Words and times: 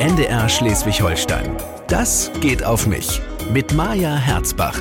NDR 0.00 0.48
Schleswig-Holstein. 0.48 1.56
Das 1.88 2.30
geht 2.40 2.64
auf 2.64 2.86
mich. 2.86 3.20
Mit 3.52 3.72
Maja 3.74 4.16
Herzbach. 4.16 4.80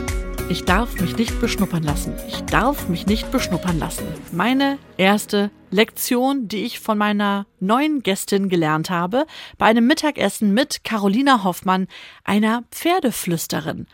Ich 0.49 0.65
darf 0.65 0.99
mich 0.99 1.17
nicht 1.17 1.39
beschnuppern 1.39 1.83
lassen. 1.83 2.13
Ich 2.27 2.43
darf 2.45 2.87
mich 2.87 3.05
nicht 3.05 3.31
beschnuppern 3.31 3.77
lassen. 3.77 4.05
Meine 4.31 4.77
erste 4.97 5.51
Lektion, 5.75 6.47
die 6.47 6.63
ich 6.63 6.79
von 6.79 6.97
meiner 6.97 7.47
neuen 7.59 8.01
Gästin 8.01 8.47
gelernt 8.47 8.89
habe, 8.89 9.25
bei 9.57 9.65
einem 9.65 9.85
Mittagessen 9.85 10.53
mit 10.53 10.85
Carolina 10.85 11.43
Hoffmann, 11.43 11.87
einer 12.23 12.63
Pferdeflüsterin. 12.71 13.85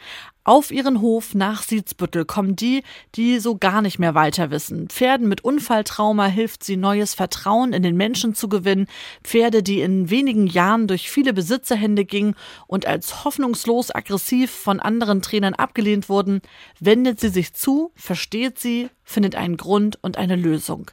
Auf 0.44 0.72
ihren 0.72 1.02
Hof 1.02 1.36
nach 1.36 1.62
Siedsbüttel 1.62 2.26
kommen 2.26 2.56
die, 2.56 2.84
die 3.14 3.40
so 3.40 3.58
gar 3.58 3.82
nicht 3.84 4.00
mehr 4.00 4.16
weiter 4.16 4.50
wissen. 4.50 4.90
Pferden 4.90 5.28
mit 5.28 5.44
Unfalltrauma 5.44 6.26
hilft 6.26 6.64
sie, 6.64 6.78
neues 6.78 7.14
Vertrauen 7.14 7.74
in 7.74 7.84
den 7.84 7.96
Menschen 7.96 8.34
zu 8.34 8.50
gewinnen. 8.50 8.88
Pferde, 9.24 9.62
die 9.62 9.82
in 9.82 10.10
wenigen 10.10 10.48
Jahren 10.48 10.88
durch 10.88 11.12
viele 11.12 11.34
Besitzerhände 11.34 12.06
gingen 12.06 12.36
und 12.66 12.88
als 12.88 13.24
hoffnungslos 13.24 13.94
aggressiv 13.94 14.50
von 14.50 14.80
anderen 14.80 15.22
Trainern 15.22 15.54
abgelehnt 15.54 16.10
wurden, 16.10 16.42
wendet 16.80 17.20
sie 17.20 17.30
sich 17.30 17.54
zu, 17.54 17.92
versteht 17.96 18.58
sie, 18.58 18.90
findet 19.04 19.36
einen 19.36 19.58
Grund 19.58 19.98
und 20.02 20.18
eine 20.18 20.36
Lösung. 20.36 20.92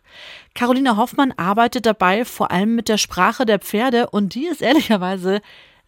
Carolina 0.54 0.96
Hoffmann 0.96 1.32
arbeitet 1.36 1.86
dabei 1.86 2.24
vor 2.24 2.50
allem 2.50 2.74
mit 2.74 2.88
der 2.88 2.98
Sprache 2.98 3.46
der 3.46 3.58
Pferde 3.58 4.10
und 4.10 4.34
die 4.34 4.46
ist 4.46 4.62
ehrlicherweise 4.62 5.40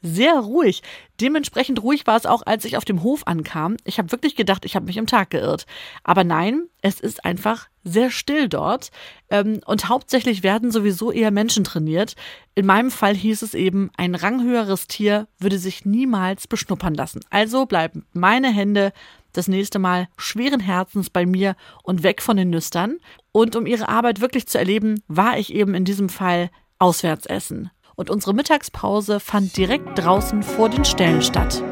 sehr 0.02 0.34
ruhig. 0.34 0.82
Dementsprechend 1.20 1.82
ruhig 1.82 2.06
war 2.06 2.16
es 2.16 2.24
auch, 2.24 2.42
als 2.46 2.64
ich 2.64 2.76
auf 2.76 2.84
dem 2.84 3.02
Hof 3.02 3.26
ankam. 3.26 3.76
Ich 3.84 3.98
habe 3.98 4.12
wirklich 4.12 4.34
gedacht, 4.34 4.64
ich 4.64 4.74
habe 4.74 4.86
mich 4.86 4.96
im 4.96 5.06
Tag 5.06 5.30
geirrt. 5.30 5.66
Aber 6.04 6.24
nein, 6.24 6.64
es 6.80 7.00
ist 7.00 7.24
einfach 7.24 7.68
sehr 7.84 8.10
still 8.10 8.48
dort. 8.48 8.90
Ähm, 9.28 9.60
und 9.66 9.88
hauptsächlich 9.88 10.42
werden 10.42 10.70
sowieso 10.70 11.12
eher 11.12 11.30
Menschen 11.30 11.64
trainiert. 11.64 12.14
In 12.54 12.66
meinem 12.66 12.90
Fall 12.90 13.14
hieß 13.14 13.42
es 13.42 13.54
eben, 13.54 13.90
ein 13.96 14.14
ranghöheres 14.14 14.86
Tier 14.86 15.28
würde 15.38 15.58
sich 15.58 15.84
niemals 15.84 16.46
beschnuppern 16.46 16.94
lassen. 16.94 17.20
Also 17.28 17.66
bleiben 17.66 18.06
meine 18.12 18.50
Hände 18.50 18.92
das 19.32 19.48
nächste 19.48 19.78
Mal 19.78 20.08
schweren 20.16 20.60
Herzens 20.60 21.10
bei 21.10 21.26
mir 21.26 21.56
und 21.82 22.02
weg 22.02 22.22
von 22.22 22.36
den 22.36 22.50
Nüstern. 22.50 22.98
Und 23.32 23.56
um 23.56 23.66
ihre 23.66 23.88
Arbeit 23.88 24.20
wirklich 24.20 24.46
zu 24.46 24.58
erleben, 24.58 25.02
war 25.08 25.38
ich 25.38 25.54
eben 25.54 25.74
in 25.74 25.84
diesem 25.84 26.08
Fall 26.08 26.50
auswärts 26.78 27.26
essen 27.26 27.70
und 28.00 28.08
unsere 28.08 28.32
Mittagspause 28.32 29.20
fand 29.20 29.54
direkt 29.58 29.98
draußen 29.98 30.42
vor 30.42 30.70
den 30.70 30.86
Ställen 30.86 31.20
statt. 31.20 31.62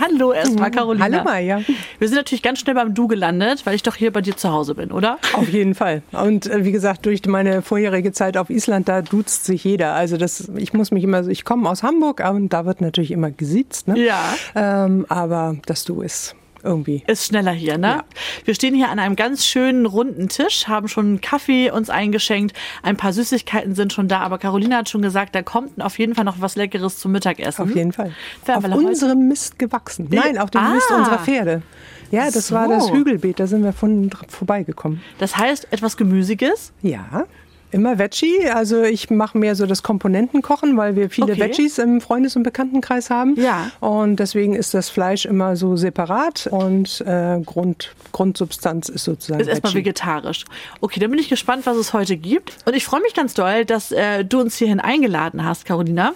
Hallo 0.00 0.32
erstmal, 0.32 0.70
Carolina. 0.70 1.04
Hallo 1.04 1.24
Maja. 1.24 1.60
Wir 1.98 2.08
sind 2.08 2.16
natürlich 2.16 2.42
ganz 2.42 2.60
schnell 2.60 2.74
beim 2.74 2.94
Du 2.94 3.06
gelandet, 3.06 3.66
weil 3.66 3.74
ich 3.74 3.82
doch 3.82 3.96
hier 3.96 4.10
bei 4.12 4.22
dir 4.22 4.36
zu 4.36 4.50
Hause 4.50 4.74
bin, 4.74 4.92
oder? 4.92 5.18
Auf 5.34 5.48
jeden 5.48 5.74
Fall. 5.74 6.02
Und 6.12 6.46
äh, 6.46 6.64
wie 6.64 6.72
gesagt, 6.72 7.04
durch 7.04 7.24
meine 7.26 7.60
vorherige 7.60 8.12
Zeit 8.12 8.36
auf 8.38 8.48
Island, 8.48 8.88
da 8.88 9.02
duzt 9.02 9.44
sich 9.44 9.64
jeder. 9.64 9.92
Also 9.92 10.16
das, 10.16 10.50
ich 10.56 10.72
muss 10.72 10.90
mich 10.90 11.04
immer, 11.04 11.28
ich 11.28 11.44
komme 11.44 11.68
aus 11.68 11.82
Hamburg 11.82 12.22
und 12.30 12.48
da 12.48 12.64
wird 12.64 12.80
natürlich 12.80 13.10
immer 13.10 13.30
gesiezt. 13.30 13.88
Ne? 13.88 13.98
Ja. 13.98 14.34
Ähm, 14.54 15.04
aber 15.08 15.56
das 15.66 15.84
Du 15.84 16.00
ist 16.00 16.34
irgendwie. 16.62 17.02
Ist 17.06 17.26
schneller 17.26 17.52
hier, 17.52 17.78
ne? 17.78 17.86
Ja. 17.86 18.04
Wir 18.44 18.54
stehen 18.54 18.74
hier 18.74 18.88
an 18.88 18.98
einem 18.98 19.16
ganz 19.16 19.44
schönen 19.46 19.86
runden 19.86 20.28
Tisch, 20.28 20.68
haben 20.68 20.88
schon 20.88 21.06
einen 21.06 21.20
Kaffee 21.20 21.70
uns 21.70 21.90
eingeschenkt, 21.90 22.56
ein 22.82 22.96
paar 22.96 23.12
Süßigkeiten 23.12 23.74
sind 23.74 23.92
schon 23.92 24.08
da, 24.08 24.20
aber 24.20 24.38
Carolina 24.38 24.78
hat 24.78 24.88
schon 24.88 25.02
gesagt, 25.02 25.34
da 25.34 25.42
kommt 25.42 25.80
auf 25.82 25.98
jeden 25.98 26.14
Fall 26.14 26.24
noch 26.24 26.40
was 26.40 26.56
Leckeres 26.56 26.98
zum 26.98 27.12
Mittagessen. 27.12 27.62
Auf 27.62 27.74
jeden 27.74 27.92
Fall. 27.92 28.12
auf 28.46 28.64
unserem 28.64 29.28
Mist 29.28 29.58
gewachsen. 29.58 30.08
Nein, 30.10 30.38
auf 30.38 30.50
dem 30.50 30.60
ah. 30.60 30.74
Mist 30.74 30.90
unserer 30.90 31.18
Pferde. 31.18 31.62
Ja, 32.10 32.30
das 32.30 32.48
so. 32.48 32.54
war 32.54 32.68
das 32.68 32.90
Hügelbeet, 32.90 33.38
da 33.38 33.46
sind 33.46 33.62
wir 33.62 33.72
von 33.72 34.10
vorbeigekommen. 34.28 35.00
Das 35.18 35.36
heißt, 35.36 35.68
etwas 35.70 35.96
Gemüsiges? 35.96 36.72
Ja. 36.82 37.26
Immer 37.70 37.98
Veggie. 37.98 38.48
Also 38.48 38.82
ich 38.82 39.10
mache 39.10 39.38
mehr 39.38 39.54
so 39.54 39.66
das 39.66 39.82
Komponentenkochen, 39.82 40.76
weil 40.76 40.96
wir 40.96 41.10
viele 41.10 41.32
okay. 41.32 41.40
Veggies 41.40 41.78
im 41.78 42.00
Freundes- 42.00 42.36
und 42.36 42.42
Bekanntenkreis 42.42 43.10
haben. 43.10 43.34
Ja. 43.40 43.70
Und 43.80 44.16
deswegen 44.16 44.54
ist 44.54 44.74
das 44.74 44.88
Fleisch 44.88 45.24
immer 45.24 45.56
so 45.56 45.76
separat 45.76 46.48
und 46.50 47.00
äh, 47.06 47.40
Grund, 47.44 47.94
Grundsubstanz 48.12 48.88
ist 48.88 49.04
sozusagen. 49.04 49.40
Ist 49.40 49.48
erstmal 49.48 49.74
vegetarisch. 49.74 50.44
Okay, 50.80 51.00
dann 51.00 51.10
bin 51.10 51.20
ich 51.20 51.28
gespannt, 51.28 51.66
was 51.66 51.76
es 51.76 51.92
heute 51.92 52.16
gibt. 52.16 52.56
Und 52.64 52.74
ich 52.74 52.84
freue 52.84 53.00
mich 53.00 53.14
ganz 53.14 53.34
doll, 53.34 53.64
dass 53.64 53.92
äh, 53.92 54.24
du 54.24 54.40
uns 54.40 54.56
hierhin 54.56 54.80
eingeladen 54.80 55.44
hast, 55.44 55.64
Carolina 55.64 56.14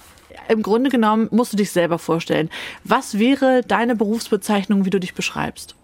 im 0.48 0.62
Grunde 0.62 0.90
genommen 0.90 1.28
musst 1.30 1.52
du 1.52 1.56
dich 1.56 1.70
selber 1.70 1.98
vorstellen. 1.98 2.50
Was 2.84 3.18
wäre 3.18 3.62
deine 3.66 3.96
Berufsbezeichnung, 3.96 4.84
wie 4.84 4.90
du 4.90 5.00
dich 5.00 5.14
beschreibst? 5.14 5.74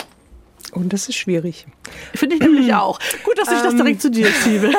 Und 0.72 0.92
das 0.92 1.08
ist 1.08 1.16
schwierig. 1.16 1.66
Finde 2.14 2.36
ich 2.36 2.42
nämlich 2.42 2.72
auch. 2.74 2.98
Gut, 3.24 3.38
dass 3.38 3.50
ich 3.50 3.60
das 3.62 3.74
direkt 3.74 3.96
ähm. 3.96 4.00
zu 4.00 4.10
dir 4.10 4.26
schiebe. 4.26 4.72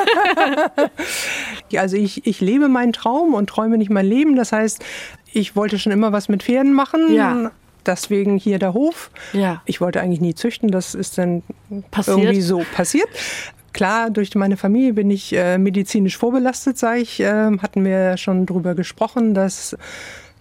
ja, 1.70 1.80
also 1.80 1.96
ich, 1.96 2.26
ich 2.26 2.40
lebe 2.40 2.68
meinen 2.68 2.92
Traum 2.92 3.34
und 3.34 3.48
träume 3.48 3.78
nicht 3.78 3.90
mein 3.90 4.06
Leben. 4.06 4.36
Das 4.36 4.52
heißt, 4.52 4.84
ich 5.32 5.56
wollte 5.56 5.78
schon 5.78 5.92
immer 5.92 6.12
was 6.12 6.28
mit 6.28 6.42
Pferden 6.42 6.72
machen. 6.72 7.12
Ja. 7.12 7.50
Deswegen 7.84 8.38
hier 8.38 8.58
der 8.58 8.74
Hof. 8.74 9.10
Ja. 9.32 9.62
Ich 9.66 9.80
wollte 9.80 10.00
eigentlich 10.00 10.20
nie 10.20 10.34
züchten. 10.34 10.70
Das 10.70 10.94
ist 10.94 11.18
dann 11.18 11.42
passiert. 11.90 12.18
irgendwie 12.18 12.40
so 12.40 12.64
passiert. 12.74 13.08
Klar, 13.72 14.10
durch 14.10 14.34
meine 14.34 14.56
Familie 14.56 14.92
bin 14.92 15.10
ich 15.10 15.32
äh, 15.32 15.58
medizinisch 15.58 16.16
vorbelastet, 16.16 16.78
sage 16.78 17.00
ich. 17.00 17.20
Äh, 17.20 17.58
hatten 17.58 17.84
wir 17.84 18.16
schon 18.18 18.46
drüber 18.46 18.74
gesprochen, 18.74 19.34
dass 19.34 19.76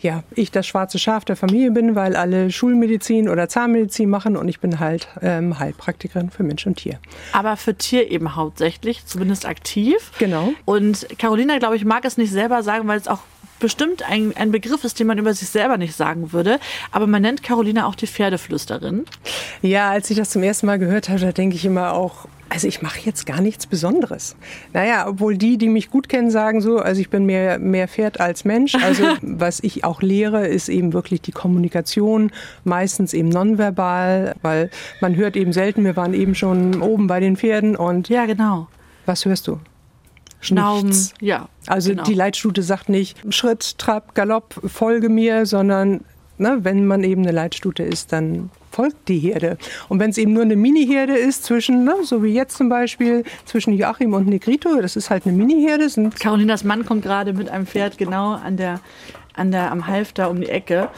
ja, 0.03 0.23
ich 0.35 0.51
das 0.51 0.67
schwarze 0.67 0.99
Schaf 0.99 1.25
der 1.25 1.35
Familie 1.35 1.71
bin, 1.71 1.95
weil 1.95 2.15
alle 2.15 2.51
Schulmedizin 2.51 3.29
oder 3.29 3.47
Zahnmedizin 3.49 4.09
machen 4.09 4.35
und 4.37 4.47
ich 4.47 4.59
bin 4.59 4.79
halt 4.79 5.07
ähm, 5.21 5.59
Heilpraktikerin 5.59 6.29
für 6.29 6.43
Mensch 6.43 6.65
und 6.65 6.75
Tier. 6.75 6.99
Aber 7.33 7.57
für 7.57 7.75
Tier 7.75 8.09
eben 8.09 8.35
hauptsächlich, 8.35 9.05
zumindest 9.05 9.45
aktiv. 9.45 10.11
Genau. 10.19 10.53
Und 10.65 11.07
Carolina, 11.17 11.57
glaube 11.59 11.75
ich, 11.75 11.85
mag 11.85 12.05
es 12.05 12.17
nicht 12.17 12.31
selber 12.31 12.63
sagen, 12.63 12.87
weil 12.87 12.99
es 12.99 13.07
auch 13.07 13.21
bestimmt 13.59 14.03
ein, 14.03 14.35
ein 14.35 14.51
Begriff 14.51 14.83
ist, 14.83 14.99
den 14.99 15.07
man 15.07 15.17
über 15.17 15.33
sich 15.33 15.47
selber 15.47 15.77
nicht 15.77 15.95
sagen 15.95 16.33
würde. 16.33 16.59
Aber 16.91 17.07
man 17.07 17.21
nennt 17.21 17.43
Carolina 17.43 17.85
auch 17.85 17.95
die 17.95 18.07
Pferdeflüsterin. 18.07 19.05
Ja, 19.61 19.91
als 19.91 20.09
ich 20.09 20.17
das 20.17 20.31
zum 20.31 20.43
ersten 20.43 20.65
Mal 20.65 20.79
gehört 20.79 21.07
habe, 21.07 21.21
da 21.21 21.31
denke 21.31 21.55
ich 21.55 21.63
immer 21.63 21.93
auch, 21.93 22.27
also 22.51 22.67
ich 22.67 22.81
mache 22.81 22.99
jetzt 23.05 23.25
gar 23.25 23.39
nichts 23.39 23.65
Besonderes. 23.65 24.35
Naja, 24.73 25.07
obwohl 25.07 25.37
die, 25.37 25.57
die 25.57 25.69
mich 25.69 25.89
gut 25.89 26.09
kennen, 26.09 26.29
sagen 26.29 26.59
so, 26.59 26.79
also 26.79 26.99
ich 26.99 27.09
bin 27.09 27.25
mehr, 27.25 27.59
mehr 27.59 27.87
Pferd 27.87 28.19
als 28.19 28.43
Mensch. 28.43 28.75
Also 28.75 29.05
was 29.21 29.61
ich 29.63 29.85
auch 29.85 30.01
lehre, 30.01 30.45
ist 30.47 30.67
eben 30.67 30.91
wirklich 30.91 31.21
die 31.21 31.31
Kommunikation, 31.31 32.29
meistens 32.65 33.13
eben 33.13 33.29
nonverbal, 33.29 34.35
weil 34.41 34.69
man 34.99 35.15
hört 35.15 35.37
eben 35.37 35.53
selten, 35.53 35.85
wir 35.85 35.95
waren 35.95 36.13
eben 36.13 36.35
schon 36.35 36.81
oben 36.81 37.07
bei 37.07 37.21
den 37.21 37.37
Pferden 37.37 37.77
und... 37.77 38.09
Ja, 38.09 38.25
genau. 38.25 38.67
Was 39.05 39.23
hörst 39.23 39.47
du? 39.47 39.59
Schnauben, 40.41 40.89
Nichts. 40.89 41.13
ja. 41.21 41.47
Also 41.67 41.91
genau. 41.91 42.03
die 42.03 42.15
Leitstute 42.15 42.63
sagt 42.63 42.89
nicht 42.89 43.17
Schritt, 43.33 43.77
Trab, 43.77 44.13
Galopp, 44.13 44.59
folge 44.65 45.07
mir, 45.07 45.45
sondern 45.45 46.01
ne, 46.41 46.59
wenn 46.63 46.85
man 46.85 47.03
eben 47.03 47.21
eine 47.21 47.31
Leitstute 47.31 47.83
ist, 47.83 48.11
dann 48.11 48.49
folgt 48.71 49.07
die 49.07 49.19
Herde. 49.19 49.57
Und 49.89 49.99
wenn 49.99 50.09
es 50.09 50.17
eben 50.17 50.33
nur 50.33 50.43
eine 50.43 50.55
Mini-Herde 50.55 51.15
ist 51.15 51.43
zwischen, 51.43 51.83
ne, 51.83 51.93
so 52.03 52.23
wie 52.23 52.33
jetzt 52.33 52.57
zum 52.57 52.69
Beispiel, 52.69 53.23
zwischen 53.45 53.73
Joachim 53.73 54.13
und 54.13 54.27
Negrito, 54.27 54.81
das 54.81 54.95
ist 54.95 55.09
halt 55.09 55.25
eine 55.25 55.35
Mini-Herde. 55.35 55.87
Carolinas 56.19 56.63
Mann 56.63 56.85
kommt 56.85 57.03
gerade 57.03 57.33
mit 57.33 57.49
einem 57.49 57.67
Pferd 57.67 57.97
genau 57.97 58.33
an 58.33 58.57
der, 58.57 58.79
an 59.35 59.51
der, 59.51 59.71
am 59.71 59.87
Halfter 59.87 60.29
um 60.29 60.41
die 60.41 60.49
Ecke. 60.49 60.89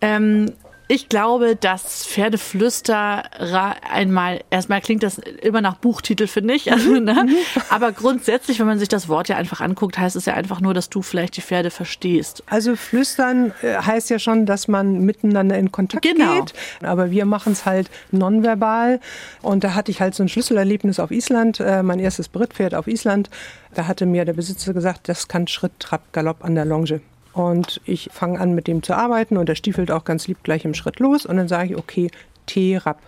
Ähm, 0.00 0.52
ich 0.86 1.08
glaube, 1.08 1.56
dass 1.56 2.04
Pferdeflüsterer 2.06 3.76
einmal, 3.90 4.42
erstmal 4.50 4.82
klingt 4.82 5.02
das 5.02 5.18
immer 5.18 5.62
nach 5.62 5.76
Buchtitel, 5.76 6.26
finde 6.26 6.54
ich. 6.54 6.70
Also, 6.70 7.00
ne? 7.00 7.24
Mhm. 7.26 7.36
Aber 7.70 7.92
grundsätzlich, 7.92 8.58
wenn 8.58 8.66
man 8.66 8.78
sich 8.78 8.88
das 8.88 9.08
Wort 9.08 9.28
ja 9.28 9.36
einfach 9.36 9.60
anguckt, 9.60 9.96
heißt 9.96 10.16
es 10.16 10.26
ja 10.26 10.34
einfach 10.34 10.60
nur, 10.60 10.74
dass 10.74 10.90
du 10.90 11.00
vielleicht 11.00 11.36
die 11.36 11.40
Pferde 11.40 11.70
verstehst. 11.70 12.42
Also 12.46 12.76
flüstern 12.76 13.52
äh, 13.62 13.76
heißt 13.76 14.10
ja 14.10 14.18
schon, 14.18 14.44
dass 14.44 14.68
man 14.68 15.00
miteinander 15.00 15.56
in 15.56 15.72
Kontakt 15.72 16.04
genau. 16.04 16.34
geht. 16.34 16.52
Aber 16.82 17.10
wir 17.10 17.24
machen 17.24 17.52
es 17.52 17.64
halt 17.64 17.90
nonverbal. 18.10 19.00
Und 19.40 19.64
da 19.64 19.74
hatte 19.74 19.90
ich 19.90 20.00
halt 20.00 20.14
so 20.14 20.22
ein 20.22 20.28
Schlüsselerlebnis 20.28 21.00
auf 21.00 21.10
Island, 21.10 21.60
äh, 21.60 21.82
mein 21.82 21.98
erstes 21.98 22.28
Brittpferd 22.28 22.74
auf 22.74 22.88
Island. 22.88 23.30
Da 23.72 23.86
hatte 23.86 24.04
mir 24.04 24.24
der 24.24 24.34
Besitzer 24.34 24.74
gesagt, 24.74 25.08
das 25.08 25.28
kann 25.28 25.46
Schritt, 25.46 25.72
Trab, 25.78 26.12
Galopp 26.12 26.44
an 26.44 26.54
der 26.54 26.64
Longe. 26.64 27.00
Und 27.34 27.80
ich 27.84 28.10
fange 28.12 28.38
an, 28.38 28.54
mit 28.54 28.68
dem 28.68 28.82
zu 28.82 28.94
arbeiten 28.94 29.36
und 29.36 29.48
er 29.48 29.56
stiefelt 29.56 29.90
auch 29.90 30.04
ganz 30.04 30.28
lieb 30.28 30.42
gleich 30.44 30.64
im 30.64 30.72
Schritt 30.72 31.00
los. 31.00 31.26
Und 31.26 31.36
dann 31.36 31.48
sage 31.48 31.70
ich, 31.70 31.76
okay, 31.76 32.10
T-Rap. 32.46 32.98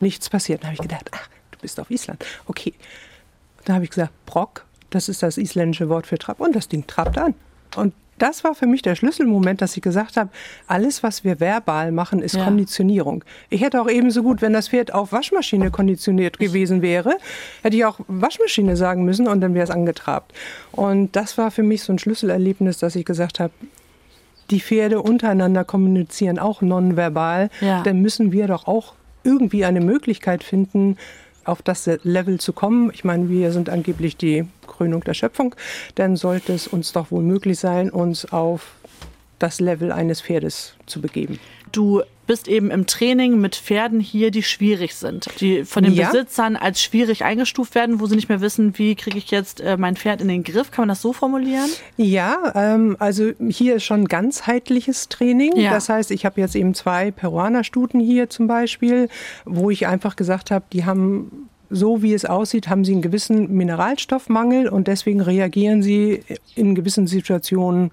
Nichts 0.00 0.30
passiert. 0.30 0.62
Dann 0.62 0.68
habe 0.68 0.74
ich 0.76 0.88
gedacht, 0.88 1.10
ach, 1.12 1.28
du 1.50 1.58
bist 1.58 1.78
auf 1.78 1.90
Island. 1.90 2.24
Okay. 2.46 2.72
Dann 3.64 3.74
habe 3.74 3.84
ich 3.84 3.90
gesagt, 3.90 4.12
Brock, 4.24 4.64
das 4.90 5.10
ist 5.10 5.22
das 5.22 5.36
isländische 5.36 5.90
Wort 5.90 6.06
für 6.06 6.18
Trab. 6.18 6.40
Und 6.40 6.56
das 6.56 6.68
Ding 6.68 6.86
trabt 6.86 7.18
an. 7.18 7.34
Und 7.76 7.92
das 8.22 8.44
war 8.44 8.54
für 8.54 8.66
mich 8.66 8.82
der 8.82 8.94
Schlüsselmoment, 8.94 9.60
dass 9.60 9.76
ich 9.76 9.82
gesagt 9.82 10.16
habe, 10.16 10.30
alles, 10.66 11.02
was 11.02 11.24
wir 11.24 11.40
verbal 11.40 11.92
machen, 11.92 12.22
ist 12.22 12.34
ja. 12.34 12.44
Konditionierung. 12.44 13.24
Ich 13.50 13.60
hätte 13.60 13.80
auch 13.80 13.88
ebenso 13.88 14.22
gut, 14.22 14.42
wenn 14.42 14.52
das 14.52 14.68
Pferd 14.68 14.92
auf 14.92 15.12
Waschmaschine 15.12 15.70
konditioniert 15.70 16.38
gewesen 16.38 16.82
wäre, 16.82 17.16
hätte 17.62 17.76
ich 17.76 17.84
auch 17.84 18.00
Waschmaschine 18.08 18.76
sagen 18.76 19.04
müssen 19.04 19.26
und 19.28 19.40
dann 19.40 19.54
wäre 19.54 19.64
es 19.64 19.70
angetrabt. 19.70 20.32
Und 20.72 21.16
das 21.16 21.38
war 21.38 21.50
für 21.50 21.62
mich 21.62 21.82
so 21.82 21.92
ein 21.92 21.98
Schlüsselerlebnis, 21.98 22.78
dass 22.78 22.96
ich 22.96 23.04
gesagt 23.04 23.40
habe, 23.40 23.52
die 24.50 24.60
Pferde 24.60 25.02
untereinander 25.02 25.64
kommunizieren 25.64 26.38
auch 26.38 26.62
nonverbal. 26.62 27.50
Ja. 27.60 27.82
Dann 27.82 28.00
müssen 28.00 28.32
wir 28.32 28.46
doch 28.46 28.66
auch 28.66 28.94
irgendwie 29.24 29.64
eine 29.64 29.80
Möglichkeit 29.80 30.42
finden, 30.42 30.96
auf 31.48 31.62
das 31.62 31.86
Level 32.02 32.38
zu 32.38 32.52
kommen. 32.52 32.90
Ich 32.92 33.04
meine, 33.04 33.28
wir 33.28 33.52
sind 33.52 33.70
angeblich 33.70 34.16
die 34.16 34.46
Krönung 34.66 35.02
der 35.02 35.14
Schöpfung, 35.14 35.54
dann 35.96 36.16
sollte 36.16 36.52
es 36.52 36.68
uns 36.68 36.92
doch 36.92 37.10
wohl 37.10 37.22
möglich 37.22 37.58
sein, 37.58 37.90
uns 37.90 38.30
auf 38.30 38.72
das 39.38 39.60
Level 39.60 39.92
eines 39.92 40.20
Pferdes 40.20 40.74
zu 40.86 41.00
begeben. 41.00 41.38
Du 41.72 42.02
bist 42.28 42.46
eben 42.46 42.70
im 42.70 42.86
Training 42.86 43.40
mit 43.40 43.56
Pferden 43.56 43.98
hier, 43.98 44.30
die 44.30 44.44
schwierig 44.44 44.94
sind, 44.94 45.26
die 45.40 45.64
von 45.64 45.82
den 45.82 45.94
Ja. 45.94 46.10
Besitzern 46.10 46.54
als 46.54 46.80
schwierig 46.80 47.24
eingestuft 47.24 47.74
werden, 47.74 47.98
wo 47.98 48.06
sie 48.06 48.14
nicht 48.14 48.28
mehr 48.28 48.40
wissen, 48.40 48.78
wie 48.78 48.94
kriege 48.94 49.18
ich 49.18 49.32
jetzt 49.32 49.60
äh, 49.60 49.76
mein 49.76 49.96
Pferd 49.96 50.20
in 50.20 50.28
den 50.28 50.44
Griff. 50.44 50.70
Kann 50.70 50.82
man 50.82 50.90
das 50.90 51.02
so 51.02 51.12
formulieren? 51.12 51.68
Ja, 51.96 52.52
ähm, 52.54 52.96
also 53.00 53.32
hier 53.48 53.76
ist 53.76 53.84
schon 53.84 54.04
ganzheitliches 54.04 55.08
Training. 55.08 55.56
Ja. 55.56 55.70
Das 55.70 55.88
heißt, 55.88 56.10
ich 56.10 56.24
habe 56.24 56.40
jetzt 56.40 56.54
eben 56.54 56.74
zwei 56.74 57.10
Peruaner-Stuten 57.10 57.98
hier 57.98 58.28
zum 58.28 58.46
Beispiel, 58.46 59.08
wo 59.44 59.70
ich 59.70 59.86
einfach 59.86 60.14
gesagt 60.14 60.50
habe, 60.50 60.66
die 60.72 60.84
haben 60.84 61.48
so 61.70 62.02
wie 62.02 62.14
es 62.14 62.24
aussieht, 62.24 62.68
haben 62.68 62.84
sie 62.84 62.92
einen 62.92 63.02
gewissen 63.02 63.52
Mineralstoffmangel 63.52 64.68
und 64.68 64.86
deswegen 64.86 65.20
reagieren 65.20 65.82
sie 65.82 66.22
in 66.54 66.74
gewissen 66.74 67.06
Situationen 67.06 67.90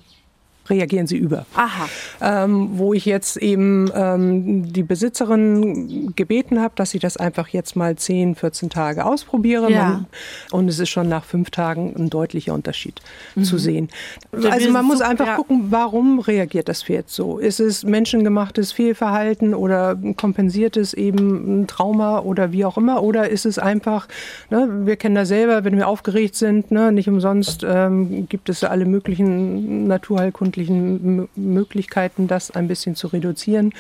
reagieren 0.69 1.07
sie 1.07 1.17
über. 1.17 1.45
Aha. 1.55 1.87
Ähm, 2.21 2.69
wo 2.73 2.93
ich 2.93 3.05
jetzt 3.05 3.37
eben 3.37 3.89
ähm, 3.93 4.71
die 4.73 4.83
Besitzerin 4.83 6.13
gebeten 6.15 6.61
habe, 6.61 6.73
dass 6.75 6.93
ich 6.93 7.01
das 7.01 7.17
einfach 7.17 7.49
jetzt 7.49 7.75
mal 7.75 7.95
10, 7.95 8.35
14 8.35 8.69
Tage 8.69 9.05
ausprobiere. 9.05 9.71
Ja. 9.71 10.05
Und 10.51 10.67
es 10.67 10.79
ist 10.79 10.89
schon 10.89 11.07
nach 11.09 11.23
fünf 11.23 11.51
Tagen 11.51 11.93
ein 11.97 12.09
deutlicher 12.09 12.53
Unterschied 12.53 13.01
zu 13.41 13.57
sehen. 13.57 13.89
Mhm. 14.31 14.43
wir 14.43 14.53
Also 14.53 14.69
man 14.71 14.85
muss 14.85 15.01
einfach 15.01 15.27
ja. 15.27 15.35
gucken, 15.35 15.67
warum 15.69 16.19
reagiert 16.19 16.69
das 16.69 16.83
Pferd 16.83 17.09
so? 17.09 17.37
Ist 17.37 17.59
es 17.59 17.83
menschengemachtes 17.83 18.71
Fehlverhalten 18.71 19.53
oder 19.53 19.97
kompensiert 20.17 20.77
es 20.77 20.93
eben 20.93 21.61
ein 21.61 21.67
Trauma 21.67 22.19
oder 22.19 22.51
wie 22.51 22.65
auch 22.65 22.77
immer? 22.77 23.03
Oder 23.03 23.29
ist 23.29 23.45
es 23.45 23.59
einfach, 23.59 24.07
ne, 24.49 24.67
wir 24.85 24.95
kennen 24.95 25.15
das 25.15 25.27
selber, 25.27 25.63
wenn 25.63 25.77
wir 25.77 25.87
aufgeregt 25.87 26.35
sind, 26.35 26.71
ne, 26.71 26.91
nicht 26.91 27.07
umsonst 27.07 27.65
ähm, 27.67 28.27
gibt 28.27 28.49
es 28.49 28.63
alle 28.63 28.85
möglichen 28.85 29.87
naturheilkundlichen 29.87 30.54
M 30.63 31.27
Möglichkeiten, 31.35 32.27
das 32.27 32.51
ein 32.51 32.67
bisschen 32.67 32.95
zu 32.95 33.07
reduzieren. 33.07 33.73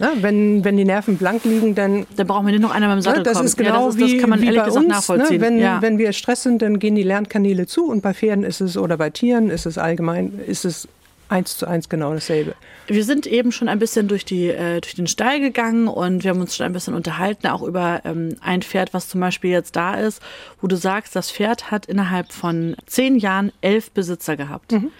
Ne, 0.00 0.10
wenn, 0.22 0.64
wenn 0.64 0.76
die 0.76 0.84
Nerven 0.84 1.18
blank 1.18 1.44
liegen, 1.44 1.76
dann 1.76 2.04
Dann 2.16 2.26
brauchen 2.26 2.46
wir 2.46 2.52
nicht 2.52 2.62
noch 2.62 2.72
einer 2.72 2.88
beim 2.88 3.00
Sattel 3.00 3.18
Ne, 3.18 3.22
das 3.24 3.34
kommen. 3.34 3.46
ist 3.46 3.56
genau 3.56 3.68
ja, 3.68 3.86
das, 3.86 3.94
ist, 3.94 4.00
wie, 4.00 4.12
das 4.14 4.20
kann 4.20 4.30
man 4.30 4.40
wie 4.40 4.46
ehrlich 4.46 4.60
bei 4.60 4.66
gesagt 4.66 4.84
uns. 4.86 4.94
nachvollziehen. 4.94 5.36
Ne? 5.36 5.46
Wenn, 5.46 5.58
ja. 5.58 5.82
wenn 5.82 5.98
wir 5.98 6.12
Stress 6.12 6.42
sind, 6.42 6.62
dann 6.62 6.80
gehen 6.80 6.96
die 6.96 7.04
Lernkanäle 7.04 7.66
zu 7.66 7.88
und 7.88 8.02
bei 8.02 8.12
Pferden 8.12 8.42
ist 8.44 8.60
es 8.60 8.76
oder 8.76 8.96
bei 8.96 9.10
Tieren 9.10 9.50
ist 9.50 9.66
es 9.66 9.78
allgemein 9.78 10.40
ist 10.46 10.64
es 10.64 10.88
eins 11.28 11.56
zu 11.56 11.66
eins 11.66 11.88
genau 11.88 12.12
dasselbe. 12.12 12.54
Wir 12.88 13.04
sind 13.04 13.26
eben 13.26 13.50
schon 13.52 13.68
ein 13.68 13.78
bisschen 13.78 14.08
durch, 14.08 14.24
die, 14.24 14.48
äh, 14.48 14.80
durch 14.80 14.94
den 14.94 15.06
Stall 15.06 15.40
gegangen 15.40 15.86
und 15.88 16.22
wir 16.22 16.30
haben 16.30 16.40
uns 16.40 16.54
schon 16.56 16.66
ein 16.66 16.72
bisschen 16.72 16.94
unterhalten, 16.94 17.46
auch 17.46 17.62
über 17.62 18.02
ähm, 18.04 18.36
ein 18.40 18.62
Pferd, 18.62 18.92
was 18.92 19.08
zum 19.08 19.20
Beispiel 19.20 19.50
jetzt 19.50 19.74
da 19.76 19.94
ist, 19.94 20.20
wo 20.60 20.66
du 20.66 20.76
sagst, 20.76 21.16
das 21.16 21.30
Pferd 21.30 21.70
hat 21.70 21.86
innerhalb 21.86 22.32
von 22.32 22.76
zehn 22.86 23.16
Jahren 23.16 23.52
elf 23.62 23.90
Besitzer 23.92 24.36
gehabt. 24.36 24.72
Mhm. 24.72 24.90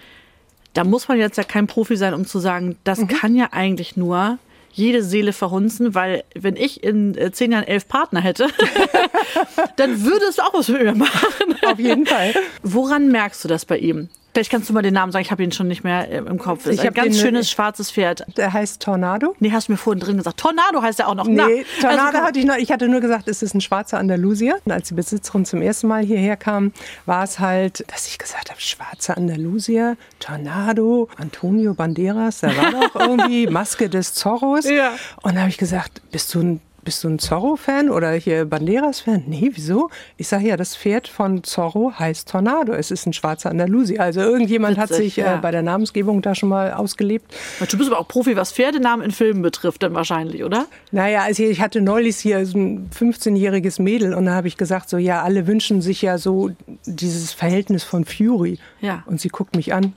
Da 0.74 0.84
muss 0.84 1.08
man 1.08 1.18
jetzt 1.18 1.38
ja 1.38 1.44
kein 1.44 1.66
Profi 1.66 1.96
sein, 1.96 2.14
um 2.14 2.26
zu 2.26 2.38
sagen, 2.38 2.76
das 2.84 2.98
Mhm. 3.00 3.08
kann 3.08 3.34
ja 3.36 3.48
eigentlich 3.52 3.96
nur 3.96 4.38
jede 4.72 5.02
Seele 5.04 5.32
verhunzen, 5.32 5.94
weil 5.94 6.24
wenn 6.34 6.56
ich 6.56 6.82
in 6.82 7.16
äh, 7.16 7.30
zehn 7.30 7.52
Jahren 7.52 7.64
elf 7.64 7.86
Partner 7.88 8.20
hätte, 8.20 8.48
dann 9.76 10.02
würde 10.04 10.24
es 10.28 10.38
auch 10.40 10.52
was 10.54 10.68
mit 10.68 10.82
mir 10.82 10.94
machen. 10.94 11.54
Auf 11.64 11.78
jeden 11.78 12.06
Fall. 12.06 12.34
Woran 12.62 13.08
merkst 13.10 13.44
du 13.44 13.48
das 13.48 13.64
bei 13.64 13.78
ihm? 13.78 14.08
Vielleicht 14.34 14.50
kannst 14.50 14.68
du 14.68 14.72
mal 14.74 14.82
den 14.82 14.94
Namen 14.94 15.12
sagen, 15.12 15.24
ich 15.24 15.30
habe 15.30 15.42
ihn 15.44 15.52
schon 15.52 15.68
nicht 15.68 15.84
mehr 15.84 16.10
äh, 16.10 16.18
im 16.18 16.38
Kopf. 16.38 16.66
Ich 16.66 16.72
ist 16.78 16.84
ein 16.84 16.92
ganz 16.92 17.16
den- 17.16 17.22
schönes 17.24 17.50
schwarzes 17.50 17.90
Pferd. 17.92 18.24
Der 18.36 18.52
heißt 18.52 18.82
Tornado. 18.82 19.36
Nee, 19.38 19.52
hast 19.52 19.68
du 19.68 19.72
mir 19.72 19.78
vorhin 19.78 20.00
drin 20.00 20.16
gesagt. 20.16 20.38
Tornado 20.38 20.82
heißt 20.82 20.98
er 21.00 21.08
auch 21.08 21.14
noch. 21.14 21.26
Na, 21.28 21.46
Nee, 21.46 21.64
Tornado 21.80 22.02
also, 22.16 22.18
hatte 22.18 22.38
ich 22.40 22.44
noch. 22.44 22.56
Ich 22.56 22.72
hatte 22.72 22.88
nur 22.88 23.00
gesagt, 23.00 23.28
es 23.28 23.42
ist 23.42 23.54
ein 23.54 23.60
schwarzer 23.60 23.98
Andalusier. 23.98 24.58
Und 24.64 24.72
als 24.72 24.88
die 24.88 24.94
Besitzerin 24.94 25.44
zum 25.44 25.62
ersten 25.62 25.86
Mal 25.86 26.04
hierher 26.04 26.36
kam, 26.36 26.72
war 27.06 27.22
es 27.22 27.38
halt, 27.38 27.84
dass 27.92 28.08
ich 28.08 28.18
gesagt 28.18 28.50
habe, 28.50 28.60
schwarzer 28.60 29.16
Andalusier, 29.16 29.96
Tornado, 30.18 31.08
Antonio 31.16 31.74
Banderas, 31.74 32.40
da 32.40 32.48
war 32.56 32.72
doch 32.72 32.94
irgendwie 33.00 33.46
Maske 33.46 33.88
des 33.88 34.14
Zorros. 34.14 34.68
Ja. 34.68 34.94
Und 35.22 35.34
da 35.36 35.40
habe 35.42 35.50
ich 35.50 35.58
gesagt, 35.58 36.02
bist 36.10 36.34
du 36.34 36.40
ein 36.40 36.60
bist 36.84 37.02
du 37.02 37.08
ein 37.08 37.18
Zorro-Fan 37.18 37.90
oder 37.90 38.12
hier 38.12 38.44
Banderas-Fan? 38.44 39.24
Nee, 39.26 39.50
wieso? 39.54 39.90
Ich 40.16 40.28
sage 40.28 40.46
ja, 40.48 40.56
das 40.56 40.76
Pferd 40.76 41.08
von 41.08 41.42
Zorro 41.42 41.92
heißt 41.98 42.28
Tornado. 42.28 42.72
Es 42.72 42.90
ist 42.90 43.06
ein 43.06 43.12
schwarzer 43.12 43.50
Andalusier. 43.50 44.00
Also 44.00 44.20
irgendjemand 44.20 44.76
hat 44.78 44.90
Witzig, 44.90 45.04
sich 45.04 45.16
ja. 45.16 45.36
äh, 45.36 45.38
bei 45.38 45.50
der 45.50 45.62
Namensgebung 45.62 46.22
da 46.22 46.34
schon 46.34 46.50
mal 46.50 46.72
ausgelebt. 46.74 47.34
Du 47.70 47.78
bist 47.78 47.90
aber 47.90 47.98
auch 48.00 48.06
Profi, 48.08 48.36
was 48.36 48.52
Pferdenamen 48.52 49.04
in 49.04 49.10
Filmen 49.10 49.42
betrifft, 49.42 49.82
dann 49.82 49.94
wahrscheinlich, 49.94 50.44
oder? 50.44 50.66
Naja, 50.92 51.22
also 51.22 51.42
ich 51.42 51.60
hatte 51.60 51.80
neulich 51.80 52.16
hier 52.18 52.44
so 52.46 52.58
ein 52.58 52.90
15-jähriges 52.90 53.80
Mädel 53.82 54.14
und 54.14 54.26
da 54.26 54.34
habe 54.34 54.46
ich 54.48 54.56
gesagt, 54.56 54.88
so 54.90 54.96
ja, 54.98 55.22
alle 55.22 55.46
wünschen 55.46 55.80
sich 55.82 56.02
ja 56.02 56.18
so 56.18 56.50
dieses 56.86 57.32
Verhältnis 57.32 57.82
von 57.82 58.04
Fury. 58.04 58.58
Ja. 58.80 59.02
Und 59.06 59.20
sie 59.20 59.28
guckt 59.30 59.56
mich 59.56 59.72
an 59.72 59.94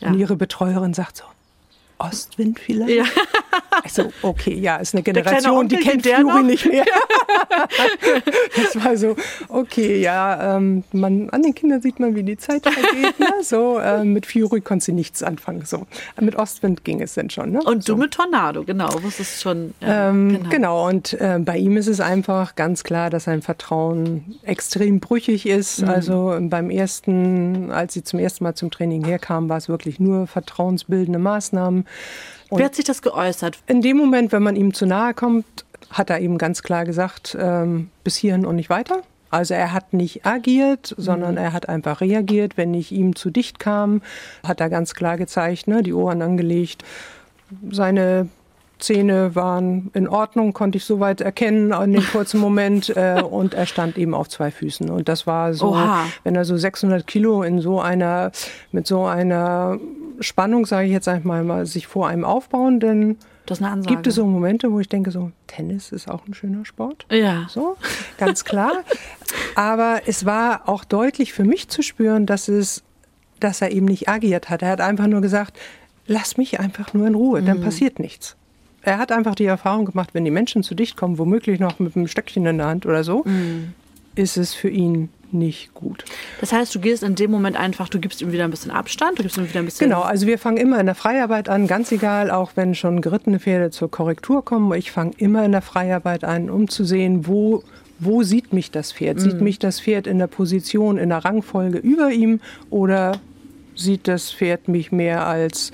Ja. 0.00 0.08
und 0.08 0.18
ihre 0.18 0.36
Betreuerin 0.36 0.94
sagt 0.94 1.16
so, 1.18 1.24
Ostwind 1.98 2.58
vielleicht? 2.58 2.90
Ja. 2.94 3.04
Also, 3.84 4.12
okay, 4.22 4.54
ja, 4.54 4.76
ist 4.76 4.94
eine 4.94 5.02
Generation, 5.02 5.66
die 5.66 5.76
Onkel, 5.76 6.00
kennt 6.00 6.26
noch? 6.26 6.42
nicht 6.42 6.66
mehr. 6.66 6.84
das 8.56 8.84
war 8.84 8.96
so, 8.96 9.16
okay, 9.48 10.00
ja, 10.00 10.56
ähm, 10.56 10.84
man, 10.92 11.30
an 11.30 11.42
den 11.42 11.54
Kindern 11.54 11.80
sieht 11.82 11.98
man, 12.00 12.14
wie 12.14 12.22
die 12.22 12.36
Zeit 12.36 12.62
vergeht. 12.62 13.18
Ne? 13.18 13.26
So, 13.42 13.80
ähm, 13.80 14.12
mit 14.12 14.26
Fury 14.26 14.60
konnte 14.60 14.84
sie 14.86 14.92
nichts 14.92 15.22
anfangen. 15.22 15.64
So. 15.64 15.86
Mit 16.20 16.36
Ostwind 16.36 16.84
ging 16.84 17.02
es 17.02 17.14
dann 17.14 17.30
schon. 17.30 17.52
Ne? 17.52 17.60
Und 17.64 17.84
so. 17.84 17.94
du 17.94 18.00
mit 18.00 18.12
Tornado, 18.12 18.62
genau. 18.64 18.90
Wusstest 19.02 19.42
schon. 19.42 19.74
Ja, 19.80 20.10
Ähm, 20.10 20.48
genau. 20.48 20.88
und 20.88 21.14
äh, 21.14 21.38
bei 21.40 21.56
ihm 21.58 21.76
ist 21.76 21.88
es 21.88 22.00
einfach 22.00 22.54
ganz 22.54 22.84
klar, 22.84 23.10
dass 23.10 23.24
sein 23.24 23.42
Vertrauen 23.42 24.36
extrem 24.42 25.00
brüchig 25.00 25.46
ist. 25.46 25.82
Also 25.82 26.36
beim 26.40 26.70
ersten, 26.70 27.70
als 27.70 27.94
sie 27.94 28.04
zum 28.04 28.18
ersten 28.18 28.44
Mal 28.44 28.54
zum 28.54 28.70
Training 28.70 29.04
herkam, 29.04 29.48
war 29.48 29.56
es 29.56 29.68
wirklich 29.68 29.98
nur 30.00 30.26
vertrauensbildende 30.26 31.18
Maßnahmen. 31.18 31.86
Wie 32.58 32.64
hat 32.64 32.74
sich 32.74 32.84
das 32.84 33.02
geäußert? 33.02 33.58
In 33.66 33.82
dem 33.82 33.96
Moment, 33.96 34.32
wenn 34.32 34.42
man 34.42 34.56
ihm 34.56 34.74
zu 34.74 34.86
nahe 34.86 35.14
kommt, 35.14 35.46
hat 35.90 36.10
er 36.10 36.20
eben 36.20 36.38
ganz 36.38 36.62
klar 36.62 36.84
gesagt, 36.84 37.36
ähm, 37.38 37.90
bis 38.04 38.16
hierhin 38.16 38.46
und 38.46 38.56
nicht 38.56 38.70
weiter. 38.70 39.02
Also 39.30 39.54
er 39.54 39.72
hat 39.72 39.94
nicht 39.94 40.26
agiert, 40.26 40.94
sondern 40.98 41.38
er 41.38 41.54
hat 41.54 41.68
einfach 41.68 42.02
reagiert. 42.02 42.58
Wenn 42.58 42.74
ich 42.74 42.92
ihm 42.92 43.16
zu 43.16 43.30
dicht 43.30 43.58
kam, 43.58 44.02
hat 44.46 44.60
er 44.60 44.68
ganz 44.68 44.94
klar 44.94 45.16
gezeigt, 45.16 45.68
ne, 45.68 45.82
die 45.82 45.94
Ohren 45.94 46.20
angelegt. 46.20 46.84
Seine 47.70 48.28
Zähne 48.78 49.34
waren 49.34 49.90
in 49.94 50.06
Ordnung, 50.06 50.52
konnte 50.52 50.76
ich 50.76 50.84
soweit 50.84 51.22
erkennen 51.22 51.72
in 51.72 51.92
dem 51.92 52.04
kurzen 52.12 52.40
Moment. 52.40 52.94
Äh, 52.94 53.22
und 53.22 53.54
er 53.54 53.64
stand 53.64 53.96
eben 53.96 54.12
auf 54.12 54.28
zwei 54.28 54.50
Füßen. 54.50 54.90
Und 54.90 55.08
das 55.08 55.26
war 55.26 55.54
so, 55.54 55.68
Oha. 55.68 56.04
wenn 56.24 56.34
er 56.34 56.44
so 56.44 56.56
600 56.56 57.06
Kilo 57.06 57.42
in 57.42 57.60
so 57.60 57.80
einer, 57.80 58.32
mit 58.70 58.86
so 58.86 59.04
einer 59.04 59.78
Spannung, 60.20 60.66
sage 60.66 60.86
ich 60.86 60.92
jetzt 60.92 61.08
einfach 61.08 61.42
mal, 61.42 61.66
sich 61.66 61.86
vor 61.86 62.08
einem 62.08 62.24
aufbauen, 62.24 62.80
Ansage. 63.72 63.94
gibt 63.94 64.06
es 64.06 64.14
so 64.14 64.26
Momente, 64.26 64.72
wo 64.72 64.80
ich 64.80 64.88
denke, 64.88 65.10
so 65.10 65.32
Tennis 65.46 65.92
ist 65.92 66.08
auch 66.08 66.26
ein 66.26 66.34
schöner 66.34 66.64
Sport. 66.64 67.06
Ja. 67.10 67.46
So, 67.48 67.76
ganz 68.18 68.44
klar. 68.44 68.84
Aber 69.54 70.02
es 70.06 70.24
war 70.24 70.68
auch 70.68 70.84
deutlich 70.84 71.32
für 71.32 71.44
mich 71.44 71.68
zu 71.68 71.82
spüren, 71.82 72.26
dass 72.26 72.48
es, 72.48 72.82
dass 73.40 73.60
er 73.60 73.72
eben 73.72 73.86
nicht 73.86 74.08
agiert 74.08 74.48
hat. 74.48 74.62
Er 74.62 74.70
hat 74.70 74.80
einfach 74.80 75.06
nur 75.06 75.20
gesagt, 75.20 75.58
lass 76.06 76.36
mich 76.36 76.60
einfach 76.60 76.94
nur 76.94 77.06
in 77.06 77.14
Ruhe, 77.14 77.42
dann 77.42 77.60
passiert 77.60 77.98
nichts. 77.98 78.36
Er 78.82 78.98
hat 78.98 79.12
einfach 79.12 79.34
die 79.34 79.44
Erfahrung 79.44 79.84
gemacht, 79.84 80.10
wenn 80.12 80.24
die 80.24 80.30
Menschen 80.30 80.62
zu 80.62 80.74
dicht 80.74 80.96
kommen, 80.96 81.18
womöglich 81.18 81.60
noch 81.60 81.78
mit 81.78 81.96
einem 81.96 82.08
Stöckchen 82.08 82.46
in 82.46 82.58
der 82.58 82.66
Hand 82.66 82.86
oder 82.86 83.04
so, 83.04 83.24
ist 84.14 84.36
es 84.36 84.54
für 84.54 84.68
ihn 84.68 85.08
nicht 85.32 85.74
gut. 85.74 86.04
Das 86.40 86.52
heißt, 86.52 86.74
du 86.74 86.80
gehst 86.80 87.02
in 87.02 87.14
dem 87.14 87.30
Moment 87.30 87.56
einfach, 87.56 87.88
du 87.88 87.98
gibst 87.98 88.20
ihm 88.20 88.32
wieder 88.32 88.44
ein 88.44 88.50
bisschen 88.50 88.70
Abstand, 88.70 89.18
du 89.18 89.22
gibst 89.22 89.36
ihm 89.38 89.48
wieder 89.48 89.60
ein 89.60 89.64
bisschen. 89.64 89.88
Genau, 89.88 90.02
also 90.02 90.26
wir 90.26 90.38
fangen 90.38 90.58
immer 90.58 90.78
in 90.78 90.86
der 90.86 90.94
Freiarbeit 90.94 91.48
an, 91.48 91.66
ganz 91.66 91.90
egal, 91.92 92.30
auch 92.30 92.52
wenn 92.54 92.74
schon 92.74 93.00
gerittene 93.00 93.40
Pferde 93.40 93.70
zur 93.70 93.90
Korrektur 93.90 94.44
kommen. 94.44 94.72
Ich 94.74 94.90
fange 94.90 95.12
immer 95.16 95.44
in 95.44 95.52
der 95.52 95.62
Freiarbeit 95.62 96.24
an, 96.24 96.50
um 96.50 96.68
zu 96.68 96.84
sehen, 96.84 97.26
wo, 97.26 97.62
wo 97.98 98.22
sieht 98.22 98.52
mich 98.52 98.70
das 98.70 98.92
Pferd? 98.92 99.20
Sieht 99.20 99.40
mich 99.40 99.58
das 99.58 99.80
Pferd 99.80 100.06
in 100.06 100.18
der 100.18 100.26
Position, 100.26 100.98
in 100.98 101.08
der 101.08 101.24
Rangfolge 101.24 101.78
über 101.78 102.10
ihm 102.10 102.40
oder 102.70 103.18
sieht 103.74 104.08
das 104.08 104.30
Pferd 104.32 104.68
mich 104.68 104.92
mehr 104.92 105.26
als, 105.26 105.72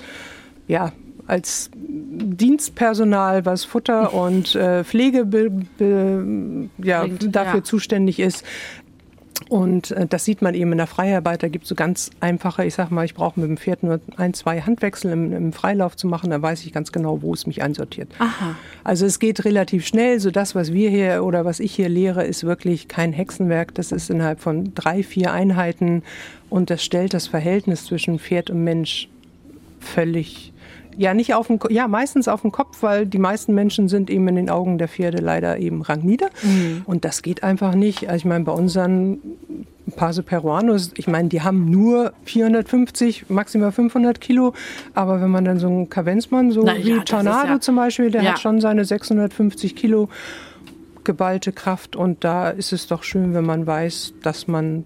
ja, 0.67 0.93
als 1.29 1.69
Dienstpersonal, 1.75 3.45
was 3.45 3.63
Futter 3.63 4.13
und 4.25 4.55
äh, 4.55 4.83
Pflege 4.83 5.25
be, 5.25 5.49
be, 5.77 6.69
ja, 6.79 7.01
Bringt, 7.01 7.35
dafür 7.35 7.59
ja. 7.59 7.63
zuständig 7.63 8.19
ist. 8.19 8.43
Und 9.47 9.91
äh, 9.91 10.05
das 10.05 10.25
sieht 10.25 10.41
man 10.41 10.53
eben 10.53 10.71
in 10.71 10.77
der 10.77 10.87
Freiarbeit. 10.87 11.41
Da 11.41 11.47
gibt 11.47 11.63
es 11.63 11.69
so 11.69 11.75
ganz 11.75 12.09
einfache, 12.19 12.65
ich 12.65 12.73
sag 12.73 12.91
mal, 12.91 13.05
ich 13.05 13.13
brauche 13.13 13.39
mit 13.39 13.49
dem 13.49 13.57
Pferd 13.57 13.83
nur 13.83 13.99
ein, 14.17 14.33
zwei 14.33 14.61
Handwechsel 14.61 15.11
im, 15.11 15.31
im 15.31 15.53
Freilauf 15.53 15.95
zu 15.95 16.07
machen. 16.07 16.29
Da 16.29 16.41
weiß 16.41 16.65
ich 16.65 16.73
ganz 16.73 16.91
genau, 16.91 17.21
wo 17.21 17.33
es 17.33 17.47
mich 17.47 17.61
einsortiert. 17.61 18.09
Aha. 18.19 18.55
Also 18.83 19.05
es 19.05 19.19
geht 19.19 19.45
relativ 19.45 19.87
schnell. 19.87 20.19
So 20.19 20.29
das, 20.29 20.55
was 20.55 20.73
wir 20.73 20.89
hier 20.89 21.23
oder 21.23 21.45
was 21.45 21.59
ich 21.59 21.73
hier 21.73 21.89
lehre, 21.89 22.25
ist 22.25 22.43
wirklich 22.43 22.87
kein 22.87 23.13
Hexenwerk. 23.13 23.73
Das 23.75 23.91
ist 23.91 24.09
innerhalb 24.09 24.39
von 24.39 24.73
drei, 24.75 25.03
vier 25.03 25.31
Einheiten 25.31 26.03
und 26.49 26.69
das 26.69 26.83
stellt 26.83 27.13
das 27.13 27.27
Verhältnis 27.27 27.85
zwischen 27.85 28.19
Pferd 28.19 28.49
und 28.49 28.63
Mensch 28.63 29.07
völlig 29.79 30.51
Ja, 30.99 31.13
nicht 31.13 31.33
auf 31.33 31.47
dem, 31.47 31.59
ja, 31.69 31.87
meistens 31.87 32.27
auf 32.27 32.41
dem 32.41 32.51
Kopf, 32.51 32.83
weil 32.83 33.05
die 33.05 33.19
meisten 33.19 33.55
Menschen 33.55 33.87
sind 33.87 34.09
eben 34.09 34.27
in 34.27 34.35
den 34.35 34.49
Augen 34.49 34.77
der 34.77 34.89
Pferde 34.89 35.19
leider 35.19 35.57
eben 35.57 35.81
rangnieder. 35.81 36.27
Mhm. 36.43 36.81
Und 36.85 37.05
das 37.05 37.21
geht 37.21 37.41
einfach 37.41 37.73
nicht. 37.73 38.09
Also 38.09 38.17
ich 38.17 38.25
meine, 38.25 38.43
bei 38.43 38.51
unseren 38.51 39.19
Pase 39.95 40.23
Peruanos, 40.23 40.91
ich 40.97 41.07
meine, 41.07 41.29
die 41.29 41.41
haben 41.41 41.71
nur 41.71 42.11
450, 42.25 43.29
maximal 43.29 43.71
500 43.71 44.19
Kilo. 44.19 44.53
Aber 44.93 45.21
wenn 45.21 45.29
man 45.29 45.45
dann 45.45 45.57
so 45.57 45.67
einen 45.67 45.89
Kavenzmann, 45.89 46.51
so 46.51 46.63
Na, 46.63 46.75
wie 46.75 46.97
ja, 46.97 47.03
Tornado 47.03 47.53
ja, 47.53 47.59
zum 47.61 47.77
Beispiel, 47.77 48.11
der 48.11 48.23
ja. 48.23 48.31
hat 48.31 48.39
schon 48.39 48.59
seine 48.59 48.83
650 48.83 49.77
Kilo 49.77 50.09
geballte 51.05 51.53
Kraft. 51.53 51.95
Und 51.95 52.25
da 52.25 52.49
ist 52.49 52.73
es 52.73 52.87
doch 52.87 53.03
schön, 53.03 53.33
wenn 53.33 53.45
man 53.45 53.65
weiß, 53.65 54.15
dass 54.21 54.49
man 54.49 54.83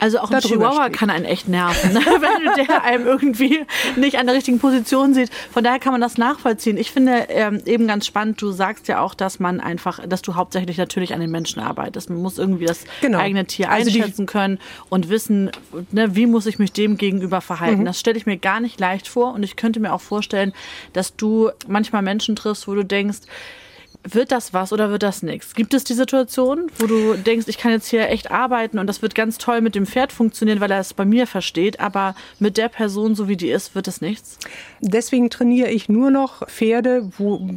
also 0.00 0.18
auch 0.18 0.30
ein 0.30 0.40
Chihuahua 0.40 0.84
steht. 0.84 0.96
kann 0.96 1.10
einen 1.10 1.24
echt 1.24 1.46
nerven, 1.46 1.92
ne? 1.92 2.00
wenn 2.04 2.66
der 2.66 2.82
einem 2.84 3.06
irgendwie 3.06 3.66
nicht 3.96 4.18
an 4.18 4.26
der 4.26 4.34
richtigen 4.34 4.58
Position 4.58 5.14
sieht. 5.14 5.30
Von 5.52 5.62
daher 5.62 5.78
kann 5.78 5.92
man 5.92 6.00
das 6.00 6.16
nachvollziehen. 6.18 6.76
Ich 6.76 6.90
finde 6.90 7.26
ähm, 7.28 7.60
eben 7.66 7.86
ganz 7.86 8.06
spannend, 8.06 8.40
du 8.40 8.50
sagst 8.50 8.88
ja 8.88 9.00
auch, 9.00 9.14
dass 9.14 9.38
man 9.38 9.60
einfach, 9.60 10.00
dass 10.06 10.22
du 10.22 10.34
hauptsächlich 10.34 10.78
natürlich 10.78 11.12
an 11.14 11.20
den 11.20 11.30
Menschen 11.30 11.60
arbeitest. 11.60 12.10
Man 12.10 12.22
muss 12.22 12.38
irgendwie 12.38 12.64
das 12.64 12.84
genau. 13.00 13.18
eigene 13.18 13.44
Tier 13.44 13.70
also 13.70 13.90
einschätzen 13.90 14.26
können 14.26 14.58
und 14.88 15.10
wissen, 15.10 15.50
ne, 15.92 16.16
wie 16.16 16.26
muss 16.26 16.46
ich 16.46 16.58
mich 16.58 16.72
dem 16.72 16.96
gegenüber 16.96 17.40
verhalten. 17.40 17.82
Mhm. 17.82 17.86
Das 17.86 18.00
stelle 18.00 18.16
ich 18.16 18.26
mir 18.26 18.38
gar 18.38 18.60
nicht 18.60 18.80
leicht 18.80 19.06
vor 19.06 19.34
und 19.34 19.42
ich 19.42 19.56
könnte 19.56 19.80
mir 19.80 19.92
auch 19.92 20.00
vorstellen, 20.00 20.52
dass 20.94 21.14
du 21.14 21.50
manchmal 21.66 22.02
Menschen 22.02 22.36
triffst, 22.36 22.66
wo 22.66 22.74
du 22.74 22.84
denkst, 22.84 23.20
wird 24.04 24.32
das 24.32 24.54
was 24.54 24.72
oder 24.72 24.90
wird 24.90 25.02
das 25.02 25.22
nichts? 25.22 25.54
Gibt 25.54 25.74
es 25.74 25.84
die 25.84 25.94
Situation, 25.94 26.70
wo 26.78 26.86
du 26.86 27.14
denkst, 27.14 27.46
ich 27.48 27.58
kann 27.58 27.72
jetzt 27.72 27.88
hier 27.88 28.08
echt 28.08 28.30
arbeiten 28.30 28.78
und 28.78 28.86
das 28.86 29.02
wird 29.02 29.14
ganz 29.14 29.38
toll 29.38 29.60
mit 29.60 29.74
dem 29.74 29.86
Pferd 29.86 30.12
funktionieren, 30.12 30.60
weil 30.60 30.70
er 30.70 30.80
es 30.80 30.94
bei 30.94 31.04
mir 31.04 31.26
versteht, 31.26 31.80
aber 31.80 32.14
mit 32.38 32.56
der 32.56 32.68
Person, 32.68 33.14
so 33.14 33.28
wie 33.28 33.36
die 33.36 33.50
ist, 33.50 33.74
wird 33.74 33.88
es 33.88 34.00
nichts? 34.00 34.38
Deswegen 34.80 35.28
trainiere 35.28 35.70
ich 35.70 35.88
nur 35.88 36.10
noch 36.10 36.48
Pferde, 36.48 37.10
wo, 37.18 37.48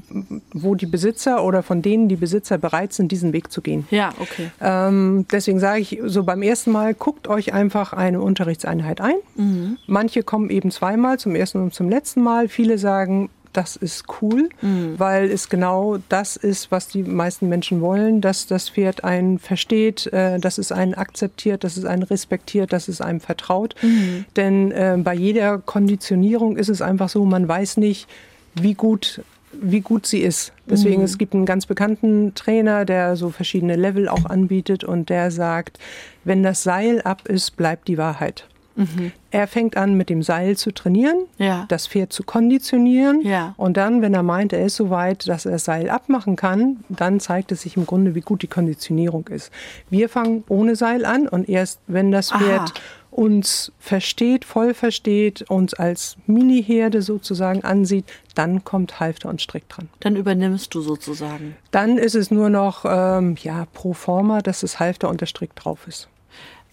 wo 0.52 0.76
die 0.76 0.86
Besitzer 0.86 1.44
oder 1.44 1.64
von 1.64 1.82
denen 1.82 2.10
die 2.10 2.18
Besitzer 2.18 2.58
bereit 2.58 2.94
sind, 2.94 3.12
diesen 3.12 3.32
Weg 3.34 3.52
zu 3.52 3.62
gehen. 3.62 3.88
Ja, 3.90 4.14
okay. 4.20 4.52
Ähm, 4.60 5.26
deswegen 5.32 5.60
sage 5.60 5.80
ich 5.82 6.00
so 6.06 6.24
beim 6.24 6.42
ersten 6.42 6.72
Mal, 6.72 6.94
guckt 6.94 7.28
euch 7.28 7.54
einfach 7.54 7.94
eine 7.94 8.22
Unterrichtseinheit 8.22 9.00
ein. 9.00 9.16
Mhm. 9.36 9.78
Manche 9.88 10.24
kommen 10.24 10.50
eben 10.50 10.72
zweimal, 10.72 11.20
zum 11.20 11.36
ersten 11.36 11.62
und 11.62 11.74
zum 11.74 11.90
letzten 11.90 12.22
Mal. 12.22 12.50
Viele 12.50 12.78
sagen, 12.78 13.30
das 13.54 13.76
ist 13.76 14.06
cool, 14.22 14.50
mhm. 14.62 14.96
weil 14.98 15.30
es 15.30 15.50
genau 15.50 15.98
das 16.10 16.36
ist, 16.36 16.72
was 16.72 16.88
die 16.88 17.04
meisten 17.04 17.50
Menschen 17.50 17.82
wollen, 17.82 18.22
dass 18.22 18.48
das 18.48 18.70
Pferd 18.70 19.04
einen 19.04 19.40
versteht, 19.40 20.08
äh, 20.08 20.40
dass 20.40 20.58
es 20.58 20.72
einen 20.72 20.96
akzeptiert, 20.96 21.64
dass 21.64 21.78
es 21.78 21.86
einen 21.86 22.04
respektiert, 22.04 22.74
dass 22.74 22.88
es 22.88 23.02
einem 23.02 23.20
vertraut. 23.20 23.76
Mhm. 23.82 24.26
Denn 24.36 24.72
äh, 24.72 24.98
bei 24.98 25.14
jeder 25.14 25.60
Konditionierung 25.60 26.58
ist 26.58 26.70
es 26.70 26.82
einfach 26.82 27.10
so, 27.10 27.24
man 27.26 27.48
weiß 27.48 27.78
nicht, 27.78 28.08
wie 28.56 28.74
gut 28.74 29.22
wie 29.62 29.82
gut 29.82 30.08
sie 30.08 30.22
ist. 30.22 30.52
Deswegen, 30.66 31.00
mhm. 31.00 31.06
es 31.06 31.20
gibt 31.20 31.36
einen 31.36 31.46
ganz 31.46 31.68
bekannten 31.68 32.34
Trainer, 32.34 32.86
der 32.86 33.16
so 33.16 33.30
verschiedene 33.30 33.76
Level 33.76 34.10
auch 34.10 34.26
anbietet 34.26 34.84
und 34.84 35.10
der 35.10 35.30
sagt, 35.30 35.78
wenn 36.24 36.42
das 36.42 36.64
Seil 36.64 37.02
ab 37.02 37.28
ist, 37.28 37.56
bleibt 37.56 37.88
die 37.88 38.00
Wahrheit. 38.00 38.48
Mhm. 38.76 39.12
Er 39.32 39.48
fängt 39.48 39.78
an, 39.78 39.96
mit 39.96 40.10
dem 40.10 40.24
Seil 40.24 40.58
zu 40.58 40.72
trainieren, 40.72 41.26
ja. 41.38 41.66
das 41.70 41.88
Pferd 41.88 42.14
zu 42.14 42.24
konditionieren. 42.24 43.22
Ja. 43.22 43.54
Und 43.58 43.78
dann, 43.78 44.02
wenn 44.02 44.14
er 44.14 44.24
meint, 44.24 44.54
er 44.54 44.66
ist 44.66 44.76
so 44.76 44.90
weit, 44.90 45.28
dass 45.28 45.46
er 45.46 45.54
das 45.54 45.66
Seil 45.66 45.90
abmachen 45.90 46.36
kann, 46.36 46.84
dann 46.90 47.20
zeigt 47.20 47.52
es 47.52 47.62
sich 47.62 47.78
im 47.78 47.86
Grunde, 47.86 48.16
wie 48.16 48.22
gut 48.22 48.42
die 48.42 48.48
Konditionierung 48.48 49.28
ist. 49.28 49.52
Wir 49.90 50.10
fangen 50.10 50.44
ohne 50.50 50.76
Seil 50.76 51.06
an 51.06 51.28
und 51.28 51.50
erst 51.50 51.80
wenn 51.88 52.12
das 52.12 52.32
Pferd 52.32 52.62
Aha. 52.62 52.74
uns 53.12 53.72
versteht, 53.80 54.46
voll 54.46 54.74
versteht, 54.74 55.44
uns 55.50 55.74
als 55.74 56.18
Mini-Herde 56.26 57.02
sozusagen 57.02 57.64
ansieht, 57.64 58.06
dann 58.36 58.64
kommt 58.64 59.00
Halfter 59.00 59.30
und 59.30 59.42
Strick 59.42 59.70
dran. 59.70 59.90
Dann 60.00 60.16
übernimmst 60.16 60.74
du 60.74 60.82
sozusagen. 60.82 61.56
Dann 61.72 61.98
ist 61.98 62.16
es 62.16 62.32
nur 62.32 62.50
noch 62.50 62.86
ähm, 62.88 63.36
ja, 63.42 63.66
pro 63.74 63.94
forma, 63.94 64.42
dass 64.42 64.62
das 64.62 64.80
Halfter 64.80 65.10
und 65.10 65.22
der 65.22 65.28
Strick 65.28 65.56
drauf 65.56 65.88
ist. 65.88 66.08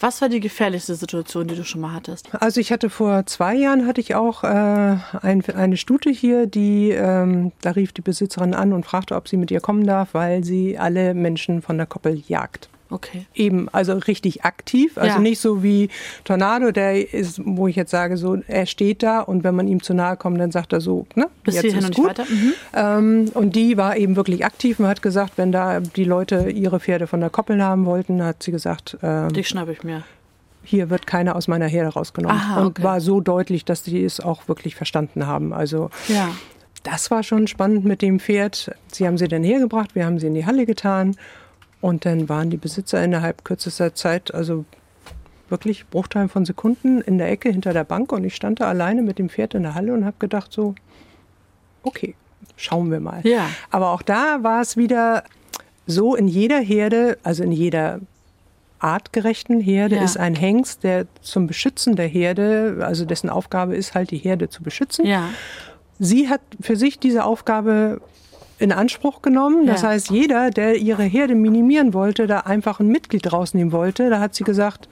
Was 0.03 0.23
war 0.23 0.31
die 0.31 0.41
gefährlichste 0.41 0.95
Situation, 0.95 1.47
die 1.47 1.55
du 1.55 1.63
schon 1.63 1.83
mal 1.83 1.93
hattest? 1.93 2.31
Also 2.35 2.59
ich 2.59 2.73
hatte 2.73 2.89
vor 2.89 3.27
zwei 3.27 3.55
Jahren 3.55 3.87
hatte 3.87 4.01
ich 4.01 4.15
auch 4.15 4.45
äh, 4.45 4.47
ein, 4.47 5.45
eine 5.55 5.77
Stute 5.77 6.09
hier, 6.09 6.47
die 6.47 6.91
ähm, 6.91 7.53
da 7.61 7.73
rief 7.73 7.93
die 7.93 8.01
Besitzerin 8.01 8.55
an 8.55 8.73
und 8.73 8.87
fragte, 8.87 9.15
ob 9.15 9.29
sie 9.29 9.37
mit 9.37 9.51
ihr 9.51 9.61
kommen 9.61 9.87
darf, 9.87 10.15
weil 10.15 10.43
sie 10.43 10.79
alle 10.79 11.13
Menschen 11.13 11.61
von 11.61 11.77
der 11.77 11.87
Koppel 11.87 12.23
jagt. 12.27 12.70
Okay. 12.91 13.27
Eben, 13.35 13.69
also 13.69 13.95
richtig 13.95 14.45
aktiv. 14.45 14.99
Also 14.99 15.17
ja. 15.17 15.19
nicht 15.19 15.41
so 15.41 15.63
wie 15.63 15.89
Tornado, 16.25 16.73
der 16.73 17.13
ist, 17.13 17.41
wo 17.45 17.69
ich 17.69 17.77
jetzt 17.77 17.91
sage, 17.91 18.17
so, 18.17 18.39
er 18.47 18.67
steht 18.67 19.03
da 19.03 19.21
und 19.21 19.45
wenn 19.45 19.55
man 19.55 19.69
ihm 19.69 19.83
zu 19.83 19.95
nahe 19.95 20.17
kommt, 20.17 20.41
dann 20.41 20.51
sagt 20.51 20.73
er 20.73 20.81
so, 20.81 21.07
ne, 21.15 21.29
Bis 21.45 21.55
jetzt 21.55 21.63
hierhin 21.63 21.81
ist 21.81 21.87
und 21.87 21.95
gut. 21.95 22.09
weiter. 22.09 22.25
Mhm. 22.29 22.53
Ähm, 22.75 23.31
und 23.35 23.55
die 23.55 23.77
war 23.77 23.97
eben 23.97 24.17
wirklich 24.17 24.45
aktiv. 24.45 24.79
Man 24.81 24.91
hat 24.91 25.03
gesagt, 25.03 25.35
wenn 25.37 25.53
da 25.53 25.81
die 25.81 26.05
Leute 26.05 26.51
ihre 26.51 26.81
Pferde 26.81 27.07
von 27.07 27.21
der 27.21 27.31
Koppel 27.31 27.63
haben 27.63 27.87
wollten, 27.87 28.23
hat 28.25 28.43
sie 28.43 28.51
gesagt, 28.51 28.99
ähm, 29.03 29.33
die 29.33 29.45
schnappe 29.45 29.73
ich 29.73 29.85
mir 29.85 30.03
hier 30.63 30.91
wird 30.91 31.07
keiner 31.07 31.37
aus 31.37 31.49
meiner 31.49 31.67
Herde 31.67 31.91
rausgenommen. 31.91 32.37
Aha, 32.37 32.59
okay. 32.59 32.67
Und 32.67 32.83
war 32.83 33.01
so 33.01 33.21
deutlich, 33.21 33.65
dass 33.65 33.83
die 33.83 34.05
es 34.05 34.21
auch 34.21 34.47
wirklich 34.47 34.77
verstanden 34.77 35.27
haben. 35.27 35.53
Also 35.53 35.91
ja. 36.09 36.29
das 36.83 37.11
war 37.11 37.23
schon 37.23 37.47
spannend 37.47 37.85
mit 37.85 38.03
dem 38.03 38.21
Pferd. 38.21 38.71
Sie 38.93 39.07
haben 39.07 39.19
sie 39.19 39.27
dann 39.27 39.43
hergebracht, 39.43 39.95
wir 39.95 40.05
haben 40.05 40.19
sie 40.19 40.27
in 40.27 40.35
die 40.35 40.47
Halle 40.47 40.67
getan 40.67 41.17
und 41.81 42.05
dann 42.05 42.29
waren 42.29 42.51
die 42.51 42.57
Besitzer 42.57 43.03
innerhalb 43.03 43.45
kürzester 43.45 43.95
Zeit, 43.95 44.35
also 44.35 44.65
wirklich 45.49 45.87
Bruchteil 45.89 46.29
von 46.29 46.45
Sekunden 46.45 47.01
in 47.01 47.19
der 47.19 47.31
Ecke 47.31 47.51
hinter 47.51 47.73
der 47.73 47.85
Bank 47.85 48.13
und 48.13 48.25
ich 48.25 48.35
stand 48.35 48.61
da 48.61 48.69
alleine 48.69 49.03
mit 49.03 49.19
dem 49.19 49.29
Pferd 49.29 49.55
in 49.55 49.63
der 49.63 49.75
Halle 49.75 49.93
und 49.93 50.05
habe 50.05 50.17
gedacht 50.19 50.53
so, 50.53 50.75
okay, 51.83 52.15
schauen 52.57 52.91
wir 52.91 53.01
mal. 53.01 53.21
Ja. 53.25 53.49
Aber 53.71 53.91
auch 53.91 54.03
da 54.03 54.43
war 54.43 54.61
es 54.61 54.77
wieder 54.77 55.25
so 55.87 56.15
in 56.15 56.29
jeder 56.29 56.61
Herde, 56.61 57.19
also 57.23 57.43
in 57.43 57.53
jeder 57.53 58.01
artgerechten 58.79 59.61
Herde 59.61 59.97
ja. 59.97 60.03
ist 60.03 60.17
ein 60.17 60.35
Hengst, 60.35 60.85
der 60.85 61.07
zum 61.21 61.47
Beschützen 61.47 61.97
der 61.97 62.07
Herde, 62.07 62.79
also 62.81 63.05
dessen 63.05 63.29
Aufgabe 63.29 63.77
ist 63.77 63.95
halt 63.95 64.11
die 64.11 64.19
Herde 64.19 64.49
zu 64.49 64.63
beschützen. 64.63 65.05
Ja. 65.05 65.29
Sie 65.99 66.29
hat 66.29 66.41
für 66.61 66.77
sich 66.77 66.99
diese 66.99 67.25
Aufgabe 67.25 68.01
in 68.61 68.73
Anspruch 68.73 69.23
genommen. 69.23 69.67
Das 69.67 69.83
ja. 69.83 69.89
heißt, 69.89 70.11
jeder, 70.11 70.51
der 70.51 70.77
ihre 70.77 71.03
Herde 71.03 71.35
minimieren 71.35 71.95
wollte, 71.95 72.27
da 72.27 72.41
einfach 72.41 72.79
ein 72.79 72.89
Mitglied 72.89 73.33
rausnehmen 73.33 73.73
wollte, 73.73 74.11
da 74.11 74.21
hat 74.21 74.35
sie 74.35 74.45
gesagt, 74.45 74.89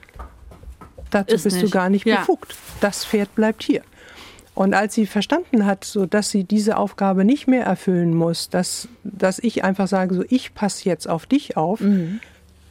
dazu 1.11 1.35
Ist 1.35 1.43
bist 1.43 1.57
nicht. 1.57 1.67
du 1.67 1.69
gar 1.69 1.89
nicht 1.89 2.05
ja. 2.05 2.17
befugt. 2.17 2.55
Das 2.81 3.05
Pferd 3.05 3.33
bleibt 3.35 3.63
hier. 3.63 3.83
Und 4.55 4.73
als 4.73 4.95
sie 4.95 5.05
verstanden 5.05 5.65
hat, 5.65 5.85
so 5.85 6.05
dass 6.05 6.31
sie 6.31 6.43
diese 6.43 6.77
Aufgabe 6.77 7.23
nicht 7.23 7.47
mehr 7.47 7.63
erfüllen 7.63 8.13
muss, 8.13 8.49
dass, 8.49 8.89
dass 9.03 9.39
ich 9.39 9.63
einfach 9.63 9.87
sage, 9.87 10.15
so 10.15 10.23
ich 10.27 10.53
passe 10.53 10.89
jetzt 10.89 11.07
auf 11.07 11.25
dich 11.27 11.55
auf. 11.55 11.79
Mhm. 11.79 12.19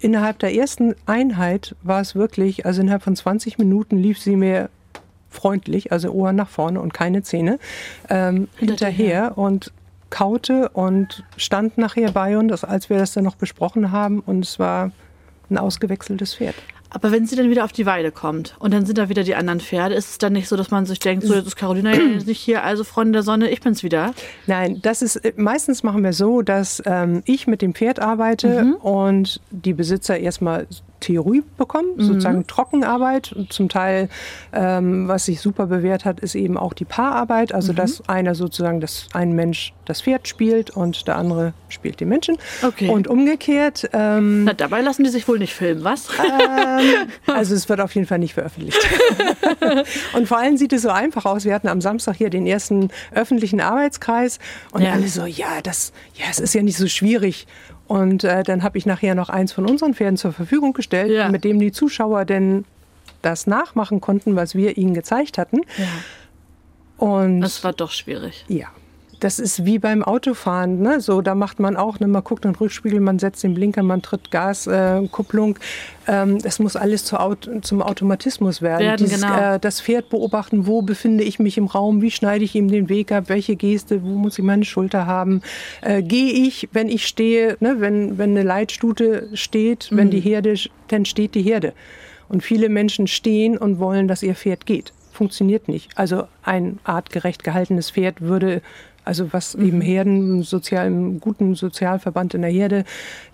Innerhalb 0.01 0.39
der 0.41 0.55
ersten 0.55 0.95
Einheit 1.07 1.75
war 1.83 2.01
es 2.01 2.15
wirklich, 2.15 2.67
also 2.67 2.83
innerhalb 2.83 3.03
von 3.03 3.17
20 3.17 3.59
Minuten 3.59 3.97
lief 3.97 4.19
sie 4.21 4.37
mir 4.37 4.69
freundlich, 5.31 5.93
also 5.93 6.11
Ohren 6.11 6.37
nach 6.37 6.49
vorne 6.49 6.81
und 6.81 6.93
keine 6.93 7.23
Zähne, 7.23 7.59
ähm, 8.09 8.49
hinterher. 8.57 9.39
Und 9.39 9.73
kaute 10.11 10.69
und 10.71 11.25
stand 11.37 11.79
nachher 11.79 12.13
bei 12.13 12.37
uns, 12.39 12.65
als 12.65 12.91
wir 12.91 12.99
das 12.99 13.13
dann 13.13 13.25
noch 13.25 13.37
besprochen 13.37 13.93
haben. 13.93 14.21
Und 14.21 14.45
es 14.45 14.59
war 14.59 14.93
ein 15.51 15.59
ausgewechseltes 15.59 16.35
Pferd. 16.35 16.55
Aber 16.91 17.13
wenn 17.13 17.27
sie 17.27 17.37
dann 17.37 17.51
wieder 17.51 17.65
auf 17.65 17.73
die 17.73 17.85
Weide 17.85 18.11
kommt 18.11 18.57
und 18.59 18.73
dann 18.73 18.87
sind 18.87 18.97
da 18.97 19.09
wieder 19.09 19.23
die 19.23 19.35
anderen 19.35 19.61
Pferde, 19.61 19.95
ist 19.95 20.11
es 20.11 20.19
dann 20.19 20.33
nicht 20.33 20.49
so, 20.49 20.57
dass 20.57 20.71
man 20.71 20.87
sich 20.87 20.99
denkt, 20.99 21.25
so 21.25 21.35
jetzt 21.35 21.47
ist 21.47 21.57
Carolina 21.57 21.93
jetzt 21.93 22.27
nicht 22.27 22.41
hier, 22.41 22.65
also 22.65 22.83
Freunde 22.83 23.13
der 23.13 23.23
Sonne, 23.23 23.51
ich 23.51 23.61
bin's 23.61 23.83
wieder? 23.83 24.15
Nein, 24.47 24.81
das 24.81 25.03
ist 25.03 25.21
meistens 25.37 25.83
machen 25.83 26.03
wir 26.03 26.15
so, 26.15 26.41
dass 26.41 26.83
ähm, 26.87 27.23
ich 27.27 27.47
mit 27.47 27.61
dem 27.61 27.75
Pferd 27.75 28.01
arbeite 28.01 28.65
mhm. 28.65 28.75
und 28.77 29.41
die 29.51 29.75
Besitzer 29.75 30.19
erstmal 30.19 30.67
Theorie 31.01 31.43
bekommen, 31.57 31.97
mhm. 31.97 32.03
sozusagen 32.03 32.47
Trockenarbeit. 32.47 33.33
Und 33.33 33.53
zum 33.53 33.69
Teil, 33.69 34.09
ähm, 34.53 35.09
was 35.09 35.27
sich 35.27 35.41
super 35.41 35.67
bewährt 35.67 36.05
hat, 36.05 36.21
ist 36.21 36.35
eben 36.35 36.57
auch 36.57 36.73
die 36.73 36.85
Paararbeit, 36.85 37.53
also 37.53 37.73
mhm. 37.73 37.77
dass 37.77 38.09
einer 38.09 38.35
sozusagen, 38.35 38.81
dass 38.81 39.07
ein 39.13 39.33
Mensch 39.33 39.73
das 39.85 40.03
Pferd 40.03 40.29
spielt 40.29 40.71
und 40.71 41.07
der 41.07 41.17
andere 41.17 41.55
spielt 41.69 42.01
den 42.01 42.09
Menschen. 42.09 42.37
Okay. 42.63 42.89
Und 42.89 43.09
umgekehrt. 43.09 43.89
Ähm, 43.93 44.45
Na, 44.45 44.53
dabei 44.53 44.81
lassen 44.81 45.05
die 45.05 45.11
sich 45.11 45.27
wohl 45.29 45.39
nicht 45.39 45.55
filmen, 45.55 45.85
was? 45.85 46.09
Ähm, 46.19 47.09
also 47.27 47.55
es 47.55 47.69
wird 47.69 47.81
auf 47.81 47.95
jeden 47.95 48.07
Fall 48.07 48.19
nicht 48.19 48.35
veröffentlicht. 48.35 48.79
und 50.15 50.29
vor 50.29 50.39
allem 50.39 50.57
sieht 50.57 50.73
es 50.73 50.83
so 50.83 50.91
einfach 50.91 51.25
aus. 51.25 51.45
Wir 51.45 51.55
hatten 51.55 51.69
am 51.69 51.81
Samstag 51.81 52.17
hier 52.17 52.31
den 52.31 52.47
ersten 52.47 52.91
öffentlichen 53.13 53.61
Arbeitskreis 53.61 54.39
und 54.73 54.83
ja. 54.83 54.93
alle 54.93 55.09
so, 55.09 55.25
ja, 55.25 55.61
das, 55.63 55.93
ja, 56.15 56.27
es 56.31 56.39
ist 56.39 56.55
ja 56.55 56.63
nicht 56.63 56.77
so 56.77 56.87
schwierig. 56.87 57.47
Und 57.89 58.23
äh, 58.23 58.43
dann 58.43 58.63
habe 58.63 58.77
ich 58.79 58.87
nachher 58.87 59.15
noch 59.15 59.31
eins 59.31 59.53
von 59.53 59.69
unseren 59.69 59.95
Pferden 59.95 60.19
zur 60.19 60.33
Verfügung 60.33 60.75
gestellt, 60.75 61.11
ja. 61.11 61.29
mit 61.31 61.43
dem 61.43 61.59
die 61.59 61.73
Zuschauer 61.73 62.27
denn 62.27 62.65
das 63.23 63.47
nachmachen 63.47 64.01
konnten, 64.01 64.37
was 64.37 64.55
wir 64.55 64.77
ihnen 64.77 64.95
gezeigt 64.95 65.39
hatten. 65.39 65.63
Ja. 65.79 67.05
Und 67.05 67.41
das 67.41 67.65
war 67.65 67.73
doch 67.73 67.91
schwierig. 67.91 68.45
Ja. 68.49 68.69
Das 69.21 69.39
ist 69.39 69.65
wie 69.65 69.79
beim 69.79 70.03
Autofahren. 70.03 70.81
Ne? 70.81 71.01
So, 71.01 71.21
da 71.21 71.35
macht 71.35 71.61
man 71.61 71.77
auch, 71.77 72.01
ne? 72.01 72.07
man 72.07 72.23
guckt 72.25 72.45
in 72.45 72.53
den 72.53 72.57
Rückspiegel, 72.57 73.01
man 73.01 73.19
setzt 73.19 73.43
den 73.43 73.55
Blinker, 73.55 73.83
man 73.83 74.03
tritt 74.03 74.31
Gas, 74.31 74.67
äh, 74.67 75.07
Kupplung. 75.11 75.59
Ähm, 76.07 76.39
es 76.43 76.59
muss 76.59 76.77
alles 76.77 77.05
zu 77.05 77.19
Auto, 77.19 77.61
zum 77.61 77.83
Automatismus 77.83 78.63
werden. 78.63 78.87
Werden, 78.87 79.05
Dieses, 79.05 79.23
genau. 79.23 79.55
äh, 79.55 79.61
das 79.61 79.81
Pferd 79.81 80.09
beobachten, 80.11 80.67
wo 80.67 80.83
befinde 80.83 81.25
ich 81.25 81.39
mich 81.39 81.59
im 81.59 81.67
Raum, 81.67 82.01
wie 82.03 82.11
schneide 82.11 82.45
ich 82.45 82.55
ihm 82.55 82.69
den 82.69 82.89
Weg 82.89 83.13
ab, 83.13 83.25
welche 83.29 83.57
Geste, 83.57 84.03
wo 84.03 84.09
muss 84.09 84.39
ich 84.39 84.45
meine 84.45 84.65
Schulter 84.65 85.07
haben. 85.07 85.43
Äh, 85.83 86.03
Gehe 86.03 86.33
ich, 86.33 86.69
wenn 86.73 86.89
ich 86.89 87.07
stehe, 87.07 87.57
ne? 87.61 87.77
wenn, 87.79 88.19
wenn 88.19 88.31
eine 88.31 88.43
Leitstute 88.43 89.29
steht, 89.35 89.89
wenn 89.91 90.11
die 90.11 90.21
Herde, 90.21 90.55
dann 90.89 91.05
steht 91.05 91.35
die 91.35 91.43
Herde. 91.43 91.73
Und 92.29 92.43
viele 92.43 92.69
Menschen 92.69 93.07
stehen 93.07 93.57
und 93.57 93.79
wollen, 93.79 94.07
dass 94.07 94.23
ihr 94.23 94.35
Pferd 94.35 94.67
geht. 94.67 94.93
Funktioniert 95.13 95.67
nicht. 95.67 95.91
Also 95.97 96.25
ein 96.43 96.79
artgerecht 96.85 97.43
gehaltenes 97.43 97.91
Pferd 97.91 98.21
würde, 98.21 98.63
also 99.09 99.33
was 99.33 99.55
eben 99.55 99.81
Herden, 99.81 100.43
sozial, 100.43 100.87
im 100.87 101.19
guten 101.19 101.55
Sozialverband 101.55 102.35
in 102.35 102.43
der 102.43 102.51
Herde 102.51 102.85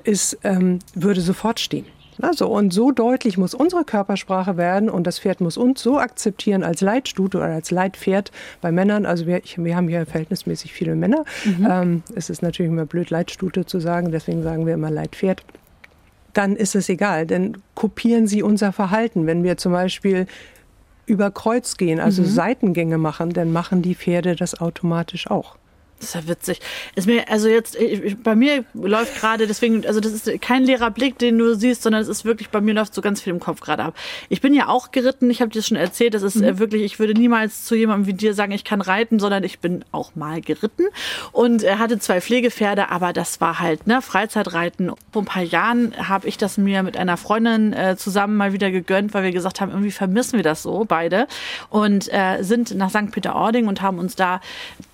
ist, 0.04 0.38
ähm, 0.44 0.78
würde 0.94 1.20
sofort 1.20 1.58
stehen. 1.58 1.84
Also, 2.22 2.46
und 2.46 2.72
so 2.72 2.92
deutlich 2.92 3.38
muss 3.38 3.54
unsere 3.54 3.84
Körpersprache 3.84 4.56
werden 4.56 4.88
und 4.88 5.04
das 5.04 5.18
Pferd 5.18 5.40
muss 5.40 5.56
uns 5.56 5.82
so 5.82 5.98
akzeptieren 5.98 6.62
als 6.62 6.80
Leitstute 6.80 7.38
oder 7.38 7.48
als 7.48 7.72
Leitpferd 7.72 8.30
bei 8.60 8.70
Männern. 8.70 9.04
Also 9.04 9.26
wir, 9.26 9.42
ich, 9.42 9.58
wir 9.58 9.74
haben 9.74 9.88
hier 9.88 10.06
verhältnismäßig 10.06 10.72
viele 10.72 10.94
Männer. 10.94 11.24
Ähm, 11.68 12.04
es 12.14 12.30
ist 12.30 12.40
natürlich 12.40 12.70
immer 12.70 12.86
blöd, 12.86 13.10
Leitstute 13.10 13.66
zu 13.66 13.80
sagen, 13.80 14.12
deswegen 14.12 14.44
sagen 14.44 14.66
wir 14.66 14.74
immer 14.74 14.90
Leitpferd 14.90 15.42
dann 16.34 16.56
ist 16.56 16.74
es 16.74 16.88
egal, 16.88 17.26
denn 17.26 17.58
kopieren 17.76 18.26
Sie 18.26 18.42
unser 18.42 18.72
Verhalten. 18.72 19.24
Wenn 19.28 19.44
wir 19.44 19.56
zum 19.56 19.70
Beispiel 19.70 20.26
über 21.06 21.30
Kreuz 21.30 21.76
gehen, 21.76 22.00
also 22.00 22.24
Seitengänge 22.24 22.98
machen, 22.98 23.32
dann 23.32 23.52
machen 23.52 23.82
die 23.82 23.94
Pferde 23.94 24.36
das 24.36 24.60
automatisch 24.60 25.30
auch. 25.30 25.56
Das 26.00 26.08
ist 26.08 26.14
ja 26.16 26.28
witzig. 26.28 26.60
Ist 26.96 27.06
mir, 27.06 27.28
also 27.30 27.48
jetzt, 27.48 27.76
ich- 27.76 28.16
bei 28.22 28.34
mir 28.34 28.64
läuft 28.74 29.18
gerade, 29.20 29.46
deswegen, 29.46 29.86
also 29.86 30.00
das 30.00 30.12
ist 30.12 30.42
kein 30.42 30.64
leerer 30.64 30.90
Blick, 30.90 31.18
den 31.18 31.38
du 31.38 31.54
siehst, 31.54 31.82
sondern 31.82 32.02
es 32.02 32.08
ist 32.08 32.24
wirklich, 32.24 32.50
bei 32.50 32.60
mir 32.60 32.74
läuft 32.74 32.94
so 32.94 33.00
ganz 33.00 33.22
viel 33.22 33.32
im 33.32 33.40
Kopf 33.40 33.60
gerade 33.60 33.84
ab. 33.84 33.94
Ich 34.28 34.40
bin 34.40 34.52
ja 34.54 34.68
auch 34.68 34.90
geritten, 34.90 35.30
ich 35.30 35.40
habe 35.40 35.50
dir 35.50 35.60
das 35.60 35.68
schon 35.68 35.76
erzählt, 35.76 36.12
das 36.14 36.22
ist 36.22 36.36
äh, 36.42 36.58
wirklich, 36.58 36.82
ich 36.82 36.98
würde 36.98 37.14
niemals 37.14 37.64
zu 37.64 37.74
jemandem 37.74 38.06
wie 38.06 38.12
dir 38.12 38.34
sagen, 38.34 38.52
ich 38.52 38.64
kann 38.64 38.80
reiten, 38.80 39.18
sondern 39.18 39.44
ich 39.44 39.60
bin 39.60 39.84
auch 39.92 40.14
mal 40.14 40.40
geritten 40.40 40.84
und 41.32 41.62
äh, 41.62 41.76
hatte 41.76 41.98
zwei 41.98 42.20
Pflegepferde, 42.20 42.90
aber 42.90 43.12
das 43.12 43.40
war 43.40 43.60
halt, 43.60 43.86
ne, 43.86 44.02
Freizeitreiten. 44.02 44.90
Vor 45.12 45.22
ein 45.22 45.26
paar 45.26 45.42
Jahren 45.42 45.94
habe 46.08 46.26
ich 46.28 46.36
das 46.36 46.58
mir 46.58 46.82
mit 46.82 46.96
einer 46.96 47.16
Freundin 47.16 47.72
äh, 47.72 47.96
zusammen 47.96 48.36
mal 48.36 48.52
wieder 48.52 48.70
gegönnt, 48.70 49.14
weil 49.14 49.22
wir 49.22 49.32
gesagt 49.32 49.60
haben, 49.60 49.70
irgendwie 49.70 49.92
vermissen 49.92 50.36
wir 50.36 50.42
das 50.42 50.62
so, 50.64 50.84
beide. 50.86 51.28
Und 51.70 52.12
äh, 52.12 52.42
sind 52.42 52.74
nach 52.74 52.90
St. 52.90 53.10
Peter-Ording 53.12 53.68
und 53.68 53.80
haben 53.80 53.98
uns 53.98 54.16
da, 54.16 54.40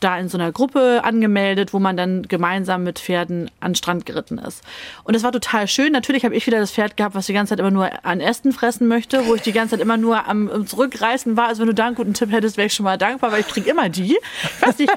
da 0.01 0.19
in 0.19 0.29
so 0.29 0.37
einer 0.39 0.53
Gruppe 0.53 0.90
angemeldet, 0.99 1.73
wo 1.73 1.79
man 1.79 1.97
dann 1.97 2.23
gemeinsam 2.29 2.83
mit 2.83 2.99
Pferden 2.99 3.51
an 3.61 3.73
den 3.73 3.77
Strand 3.77 4.07
geritten 4.07 4.39
ist. 4.39 4.63
Und 5.05 5.15
das 5.15 5.23
war 5.23 5.33
total 5.33 5.69
schön. 5.69 5.93
Natürlich 5.93 6.25
habe 6.25 6.35
ich 6.35 6.47
wieder 6.47 6.59
das 6.59 6.73
Pferd 6.73 6.97
gehabt, 6.97 7.15
was 7.15 7.27
die 7.27 7.33
ganze 7.33 7.51
Zeit 7.51 7.61
immer 7.61 7.71
nur 7.71 7.89
an 8.05 8.21
Ästen 8.21 8.53
fressen 8.53 8.89
möchte, 8.89 9.27
wo 9.27 9.35
ich 9.35 9.43
die 9.43 9.53
ganze 9.53 9.77
Zeit 9.77 9.81
immer 9.81 9.97
nur 9.97 10.27
am, 10.27 10.67
Zurückreißen 10.67 11.37
war. 11.37 11.49
Also 11.49 11.61
wenn 11.61 11.69
du 11.69 11.75
da 11.75 11.87
einen 11.87 11.95
guten 11.95 12.15
Tipp 12.15 12.33
hättest, 12.33 12.57
wäre 12.57 12.67
ich 12.67 12.75
schon 12.75 12.85
mal 12.85 12.99
dankbar, 12.99 13.33
weil 13.33 13.41
ich 13.41 13.49
kriege 13.49 13.71
immer 13.71 13.89
die. 13.89 14.19
Ich 14.43 14.63
weiß 14.63 14.79
nicht, 14.79 14.93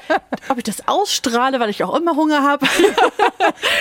ob 0.49 0.57
ich 0.57 0.63
das 0.63 0.87
ausstrahle, 0.87 1.59
weil 1.59 1.69
ich 1.69 1.83
auch 1.83 1.95
immer 1.95 2.15
Hunger 2.15 2.43
habe. 2.43 2.65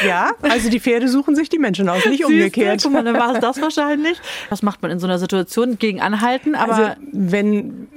Ja, 0.06 0.32
also 0.42 0.68
die 0.68 0.80
Pferde 0.80 1.08
suchen 1.08 1.36
sich 1.36 1.48
die 1.48 1.58
Menschen 1.58 1.88
aus, 1.88 2.04
nicht 2.06 2.24
umgekehrt. 2.24 2.80
Guck 2.82 2.92
mal, 2.92 3.04
dann 3.04 3.14
war 3.16 3.34
es 3.34 3.40
das 3.40 3.60
wahrscheinlich. 3.60 4.18
Was 4.50 4.62
macht 4.62 4.82
man 4.82 4.90
in 4.90 4.98
so 4.98 5.06
einer 5.06 5.18
Situation? 5.18 5.78
Gegen 5.78 6.00
anhalten, 6.00 6.54
aber 6.54 6.74
Also 6.74 6.90
wenn, 7.12 7.88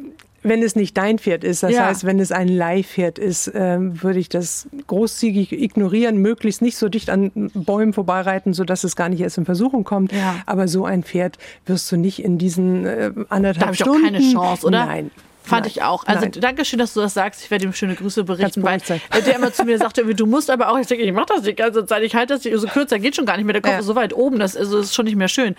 wenn 0.48 0.62
es 0.64 0.76
nicht 0.76 0.96
dein 0.98 1.18
Pferd 1.20 1.44
ist, 1.44 1.64
das 1.64 1.72
Ja. 1.72 1.86
heißt, 1.88 2.06
wenn 2.06 2.20
es 2.20 2.32
ein 2.32 2.48
Leihpferd 2.48 3.20
ist, 3.20 3.52
ähm, 3.56 4.02
würde 4.04 4.20
ich 4.20 4.30
das 4.30 4.68
großzügig 4.88 5.52
ignorieren, 5.52 6.18
möglichst 6.18 6.62
nicht 6.62 6.78
so 6.78 6.88
dicht 6.90 7.10
an 7.10 7.32
Bäumen 7.54 7.94
vorbeireiten, 7.94 8.54
sodass 8.54 8.84
es 8.84 8.96
gar 8.96 9.10
nicht 9.10 9.22
erst 9.22 9.38
in 9.38 9.46
Versuchung 9.46 9.84
kommt. 9.84 10.12
Ja. 10.12 10.36
Aber 10.46 10.68
so 10.68 10.86
ein 10.86 11.04
Pferd 11.04 11.38
wirst 11.66 11.92
du 11.92 11.98
nicht 11.98 12.24
in 12.24 12.38
diesen 12.38 12.86
äh, 12.86 13.12
anderthalb 13.30 13.60
da 13.60 13.66
habe 13.68 13.76
ich 13.76 13.84
auch 13.84 13.88
Stunden. 13.88 14.04
keine 14.06 14.20
Chance, 14.32 14.66
oder? 14.68 14.86
Nein. 14.86 15.12
Fand 15.46 15.62
Nein. 15.66 15.72
ich 15.76 15.84
auch. 15.84 16.06
Also 16.06 16.22
Nein. 16.22 16.32
danke 16.40 16.66
schön, 16.66 16.80
dass 16.80 16.94
du 16.94 17.02
das 17.02 17.14
sagst. 17.14 17.44
Ich 17.44 17.52
werde 17.52 17.66
ihm 17.66 17.74
schöne 17.74 17.96
Grüße 17.96 18.24
berichten, 18.24 18.64
weil 18.64 18.80
der 18.80 19.36
immer 19.36 19.54
zu 19.54 19.64
mir 19.64 19.78
sagte, 19.78 20.04
du 20.16 20.26
musst 20.26 20.50
aber 20.50 20.70
auch, 20.70 20.78
ich 20.80 20.88
denke, 20.88 21.04
ich 21.04 21.14
mache 21.14 21.28
das 21.36 21.44
die 21.44 21.54
ganze 21.56 21.86
Zeit, 21.86 22.04
ich 22.04 22.16
halte 22.16 22.34
das 22.36 22.44
nicht, 22.44 22.58
so 22.58 22.68
kürzer 22.68 23.00
geht 23.00 23.16
schon 23.16 23.26
gar 23.26 23.38
nicht 23.38 23.46
mehr, 23.46 23.54
der 23.54 23.62
Kopf 23.62 23.72
Ja. 23.74 23.80
ist 23.80 23.86
so 23.86 23.96
weit 23.96 24.14
oben, 24.14 24.40
das, 24.40 24.54
das 24.54 24.72
ist 24.74 24.96
schon 24.96 25.06
nicht 25.06 25.16
mehr 25.16 25.28
schön. 25.28 25.56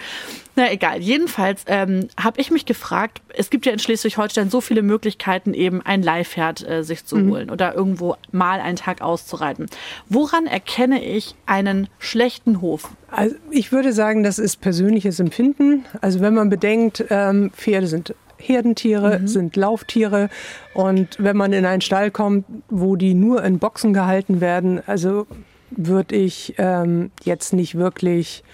Na 0.56 0.72
egal, 0.72 1.00
jedenfalls 1.00 1.62
ähm, 1.66 2.08
habe 2.18 2.40
ich 2.40 2.50
mich 2.50 2.64
gefragt, 2.66 3.20
es 3.34 3.50
gibt 3.50 3.66
ja 3.66 3.72
in 3.72 3.78
Schleswig-Holstein 3.78 4.50
so 4.50 4.60
viele 4.60 4.82
Möglichkeiten, 4.82 5.54
eben 5.54 5.82
ein 5.82 6.02
Leihpferd 6.02 6.66
äh, 6.68 6.82
sich 6.82 7.04
zu 7.04 7.16
holen 7.28 7.50
oder 7.50 7.74
irgendwo 7.74 8.16
mal 8.32 8.60
einen 8.60 8.76
Tag 8.76 9.02
auszureiten. 9.02 9.66
Woran 10.08 10.46
erkenne 10.46 11.04
ich 11.04 11.34
einen 11.46 11.88
schlechten 11.98 12.60
Hof? 12.60 12.88
Also 13.10 13.34
ich 13.50 13.70
würde 13.72 13.92
sagen, 13.92 14.22
das 14.22 14.38
ist 14.38 14.60
persönliches 14.60 15.20
Empfinden. 15.20 15.84
Also 16.00 16.20
wenn 16.20 16.34
man 16.34 16.48
bedenkt, 16.50 17.04
ähm, 17.10 17.50
Pferde 17.54 17.86
sind 17.86 18.14
Herdentiere, 18.46 19.20
sind 19.26 19.56
Lauftiere 19.56 20.28
und 20.74 21.16
wenn 21.18 21.36
man 21.36 21.52
in 21.52 21.64
einen 21.64 21.80
Stall 21.80 22.10
kommt, 22.10 22.44
wo 22.68 22.96
die 22.96 23.14
nur 23.14 23.42
in 23.44 23.58
Boxen 23.58 23.92
gehalten 23.92 24.40
werden, 24.40 24.80
also 24.86 25.26
würde 25.70 26.16
ich 26.16 26.54
ähm, 26.58 27.10
jetzt 27.24 27.52
nicht 27.52 27.76
wirklich, 27.76 28.44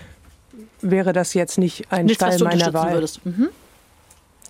wäre 0.80 1.12
das 1.12 1.34
jetzt 1.34 1.58
nicht 1.58 1.92
ein 1.92 2.06
Nichts, 2.06 2.22
was 2.22 2.36
Stall 2.36 2.50
du 2.50 2.56
meiner 2.56 2.74
Wahl. 2.74 2.94
würdest. 2.94 3.24
Mhm. 3.24 3.48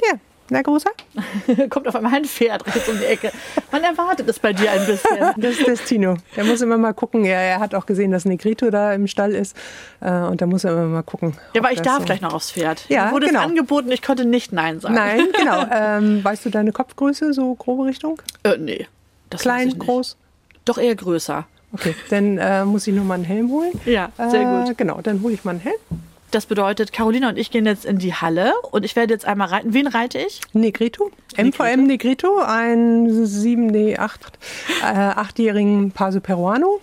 Ja, 0.02 0.18
na 0.52 0.62
großer? 0.62 0.90
Kommt 1.70 1.88
auf 1.88 1.96
einmal 1.96 2.14
ein 2.14 2.24
Pferd 2.24 2.66
rechts 2.66 2.88
um 2.88 2.98
die 2.98 3.04
Ecke. 3.06 3.32
Man 3.72 3.82
erwartet 3.82 4.28
es 4.28 4.38
bei 4.38 4.52
dir 4.52 4.70
ein 4.70 4.86
bisschen. 4.86 5.18
Das 5.36 5.58
ist 5.58 5.66
das 5.66 5.84
Tino. 5.84 6.16
Der 6.36 6.44
muss 6.44 6.60
immer 6.60 6.76
mal 6.78 6.92
gucken. 6.92 7.24
Ja, 7.24 7.32
er 7.40 7.58
hat 7.58 7.74
auch 7.74 7.86
gesehen, 7.86 8.10
dass 8.12 8.24
Negrito 8.24 8.70
da 8.70 8.92
im 8.92 9.06
Stall 9.06 9.32
ist 9.32 9.56
äh, 10.00 10.10
und 10.12 10.40
da 10.40 10.46
muss 10.46 10.64
er 10.64 10.72
immer 10.72 10.86
mal 10.86 11.02
gucken. 11.02 11.34
Ja, 11.54 11.62
aber 11.62 11.72
ich 11.72 11.80
darf 11.80 12.00
so- 12.00 12.04
gleich 12.04 12.20
noch 12.20 12.34
aufs 12.34 12.52
Pferd. 12.52 12.84
Ja, 12.88 13.06
Mir 13.06 13.12
wurde 13.12 13.26
genau. 13.26 13.40
es 13.40 13.46
angeboten, 13.46 13.90
ich 13.90 14.02
konnte 14.02 14.24
nicht 14.24 14.52
Nein 14.52 14.80
sagen. 14.80 14.94
Nein, 14.94 15.26
genau. 15.38 15.64
Ähm, 15.70 16.22
weißt 16.22 16.44
du 16.44 16.50
deine 16.50 16.72
Kopfgröße, 16.72 17.32
so 17.32 17.54
grobe 17.54 17.86
Richtung? 17.86 18.20
Äh, 18.44 18.58
nee. 18.58 18.86
Klein, 19.30 19.76
groß? 19.78 20.16
Doch 20.66 20.78
eher 20.78 20.94
größer. 20.94 21.46
Okay, 21.72 21.94
dann 22.10 22.36
äh, 22.36 22.64
muss 22.66 22.86
ich 22.86 22.94
nur 22.94 23.04
mal 23.04 23.14
einen 23.14 23.24
Helm 23.24 23.50
holen. 23.50 23.72
Ja, 23.86 24.10
sehr 24.18 24.42
äh, 24.42 24.66
gut. 24.66 24.76
Genau, 24.76 25.00
dann 25.02 25.22
hole 25.22 25.32
ich 25.32 25.44
mal 25.44 25.52
einen 25.52 25.60
Helm. 25.60 25.76
Das 26.32 26.46
bedeutet, 26.46 26.94
Carolina 26.94 27.28
und 27.28 27.36
ich 27.36 27.50
gehen 27.50 27.66
jetzt 27.66 27.84
in 27.84 27.98
die 27.98 28.14
Halle 28.14 28.54
und 28.70 28.86
ich 28.86 28.96
werde 28.96 29.12
jetzt 29.12 29.26
einmal 29.26 29.48
reiten. 29.48 29.74
Wen 29.74 29.86
reite 29.86 30.18
ich? 30.18 30.40
Negrito, 30.54 31.10
MVM 31.36 31.84
Negrito, 31.86 32.38
ein 32.38 33.26
sieben, 33.26 33.66
nee, 33.66 33.98
acht, 33.98 34.38
äh, 34.82 34.86
achtjährigen 34.86 35.90
Paso 35.90 36.20
Peruano. 36.20 36.80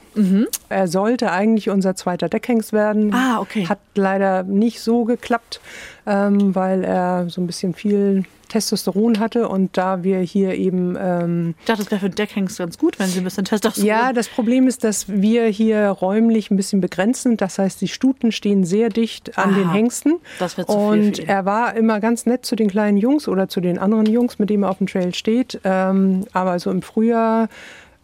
Er 0.69 0.88
sollte 0.88 1.31
eigentlich 1.31 1.71
unser 1.71 1.95
zweiter 1.95 2.29
Deckhengst 2.29 2.73
werden. 2.73 3.07
Mhm. 3.07 3.13
Ah, 3.15 3.39
okay. 3.39 3.65
Hat 3.67 3.79
leider 3.95 4.43
nicht 4.43 4.81
so 4.81 5.03
geklappt, 5.05 5.62
ähm, 6.05 6.53
weil 6.53 6.83
er 6.83 7.27
so 7.29 7.41
ein 7.41 7.47
bisschen 7.47 7.73
viel 7.73 8.25
Testosteron 8.49 9.19
hatte 9.19 9.47
und 9.47 9.77
da 9.77 10.03
wir 10.03 10.19
hier 10.19 10.55
eben 10.55 10.97
ähm, 10.99 11.55
Ich 11.59 11.65
dachte, 11.65 11.83
das 11.83 11.91
wäre 11.91 12.01
für 12.01 12.09
Deckhengst 12.09 12.57
ganz 12.57 12.77
gut, 12.77 12.99
wenn 12.99 13.07
sie 13.07 13.19
ein 13.19 13.23
bisschen 13.23 13.45
Testosteron 13.45 13.88
Ja, 13.88 14.12
das 14.12 14.27
Problem 14.27 14.67
ist, 14.67 14.83
dass 14.83 15.07
wir 15.07 15.45
hier 15.45 15.88
räumlich 15.88 16.51
ein 16.51 16.57
bisschen 16.57 16.81
begrenzt 16.81 17.23
sind. 17.23 17.39
Das 17.41 17.57
heißt, 17.59 17.79
die 17.79 17.88
Stuten 17.88 18.31
stehen 18.31 18.63
sehr 18.65 18.89
dicht 18.89 19.38
an 19.38 19.51
Aha, 19.51 19.57
den 19.59 19.71
Hengsten. 19.71 20.15
das 20.39 20.57
wird 20.57 20.67
zu 20.69 20.73
viel 20.73 20.81
Und 20.89 21.19
ihn. 21.19 21.27
er 21.27 21.45
war 21.45 21.75
immer 21.75 21.99
ganz 21.99 22.25
nett 22.25 22.45
zu 22.45 22.55
den 22.55 22.69
kleinen 22.69 22.97
Jungs 22.97 23.27
oder 23.27 23.47
zu 23.47 23.62
den 23.62 23.77
anderen 23.79 24.05
Jungs, 24.07 24.39
mit 24.39 24.49
denen 24.49 24.63
er 24.63 24.71
auf 24.71 24.79
dem 24.79 24.88
Trail 24.88 25.13
steht. 25.15 25.59
Ähm, 25.63 26.25
aber 26.33 26.59
so 26.59 26.71
im 26.71 26.81
Frühjahr 26.81 27.47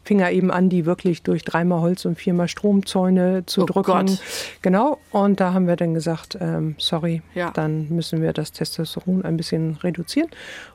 fing 0.06 0.20
er 0.20 0.32
eben 0.32 0.52
an, 0.52 0.70
die 0.70 0.86
wirklich 0.86 1.24
durch 1.24 1.44
dreimal 1.44 1.82
Holz 1.82 2.06
und 2.06 2.16
viermal 2.18 2.48
Stromzäune 2.48 3.46
zu 3.46 3.64
Oh 3.64 3.66
drücken. 3.66 3.84
Gott. 3.92 4.20
Genau. 4.62 5.00
Und 5.12 5.40
da 5.42 5.54
haben 5.54 5.68
wir 5.68 5.76
dann 5.76 5.94
gesagt, 5.94 6.38
ähm, 6.40 6.76
sorry, 6.78 7.22
Ja. 7.34 7.52
dann 7.52 7.90
müssen 7.90 8.22
wir 8.22 8.32
das 8.32 8.52
Testosteron 8.54 9.26
ein 9.26 9.36
bisschen 9.36 9.76
reduzieren. 9.82 10.30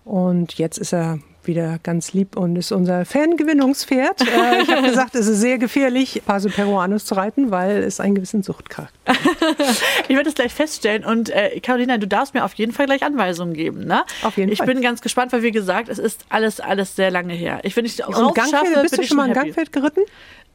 Und 0.04 0.54
jetzt 0.58 0.76
ist 0.78 0.92
er 0.92 1.18
wieder 1.46 1.78
ganz 1.82 2.12
lieb 2.12 2.36
und 2.36 2.56
ist 2.56 2.72
unser 2.72 3.04
Fangewinnungspferd. 3.04 4.20
Äh, 4.22 4.62
ich 4.62 4.70
habe 4.70 4.82
gesagt, 4.82 5.14
es 5.14 5.26
ist 5.26 5.40
sehr 5.40 5.58
gefährlich, 5.58 6.22
Paso 6.24 6.48
Peruanos 6.48 7.04
zu 7.04 7.14
reiten, 7.14 7.50
weil 7.50 7.82
es 7.82 8.00
einen 8.00 8.14
gewissen 8.14 8.42
Suchtcharakter 8.42 8.92
Ich 10.08 10.16
werde 10.16 10.28
es 10.28 10.34
gleich 10.34 10.52
feststellen. 10.52 11.04
Und 11.04 11.30
äh, 11.30 11.60
Carolina, 11.60 11.98
du 11.98 12.06
darfst 12.06 12.34
mir 12.34 12.44
auf 12.44 12.54
jeden 12.54 12.72
Fall 12.72 12.86
gleich 12.86 13.02
Anweisungen 13.02 13.54
geben. 13.54 13.84
Ne? 13.84 14.04
Auf 14.22 14.36
jeden 14.36 14.52
ich 14.52 14.58
Fall. 14.58 14.66
bin 14.66 14.80
ganz 14.80 15.00
gespannt, 15.00 15.32
weil 15.32 15.42
wie 15.42 15.50
gesagt, 15.50 15.88
es 15.88 15.98
ist 15.98 16.24
alles, 16.28 16.60
alles 16.60 16.96
sehr 16.96 17.10
lange 17.10 17.34
her. 17.34 17.60
Ich, 17.62 17.76
wenn 17.76 17.84
ich 17.84 18.04
Und 18.06 18.36
schaffe, 18.36 18.80
bist 18.82 18.98
du 18.98 19.02
schon 19.02 19.16
mal 19.16 19.28
ein. 19.28 19.34
Gangpferd 19.34 19.72
geritten? 19.72 20.02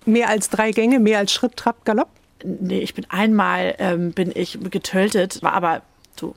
Mehr 0.05 0.29
als 0.29 0.49
drei 0.49 0.71
Gänge, 0.71 0.99
mehr 0.99 1.19
als 1.19 1.33
Schritt, 1.33 1.55
Trab, 1.57 1.83
Galopp? 1.85 2.09
Nee, 2.43 2.79
ich 2.79 2.93
bin 2.93 3.05
einmal 3.09 3.75
ähm, 3.79 4.11
bin 4.11 4.31
ich 4.33 4.59
getöltet, 4.69 5.41
war 5.41 5.53
aber 5.53 5.81
du. 6.15 6.35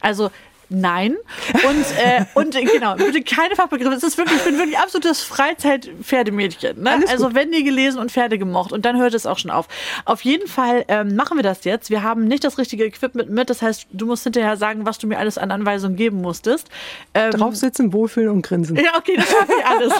Also 0.00 0.30
Nein. 0.68 1.16
Und, 1.52 1.84
äh, 1.98 2.24
und 2.34 2.54
genau, 2.54 2.96
bitte 2.96 3.22
keine 3.22 3.54
Fachbegriffe. 3.54 3.94
Es 3.94 4.02
ist 4.02 4.18
wirklich, 4.18 4.38
ich 4.38 4.44
bin 4.44 4.58
wirklich 4.58 4.78
absolutes 4.78 5.22
Freizeit-Pferdemädchen. 5.22 6.82
Ne? 6.82 7.04
Also 7.08 7.34
Wendy 7.34 7.62
gelesen 7.62 8.00
und 8.00 8.10
Pferde 8.10 8.38
gemocht. 8.38 8.72
Und 8.72 8.84
dann 8.84 8.96
hört 8.98 9.14
es 9.14 9.26
auch 9.26 9.38
schon 9.38 9.50
auf. 9.50 9.68
Auf 10.04 10.22
jeden 10.22 10.48
Fall 10.48 10.84
ähm, 10.88 11.14
machen 11.14 11.38
wir 11.38 11.42
das 11.42 11.64
jetzt. 11.64 11.90
Wir 11.90 12.02
haben 12.02 12.24
nicht 12.24 12.44
das 12.44 12.58
richtige 12.58 12.84
Equipment 12.84 13.30
mit. 13.30 13.48
Das 13.50 13.62
heißt, 13.62 13.86
du 13.92 14.06
musst 14.06 14.24
hinterher 14.24 14.56
sagen, 14.56 14.86
was 14.86 14.98
du 14.98 15.06
mir 15.06 15.18
alles 15.18 15.38
an 15.38 15.50
Anweisungen 15.50 15.96
geben 15.96 16.20
musstest. 16.20 16.68
Ähm, 17.14 17.30
Draufsitzen, 17.30 17.92
wohlfühlen 17.92 18.30
und 18.30 18.42
grinsen. 18.42 18.76
Ja, 18.76 18.96
okay, 18.98 19.16
das 19.16 19.30
schaffe 19.30 19.52
ich 19.58 19.66
alles. 19.66 19.92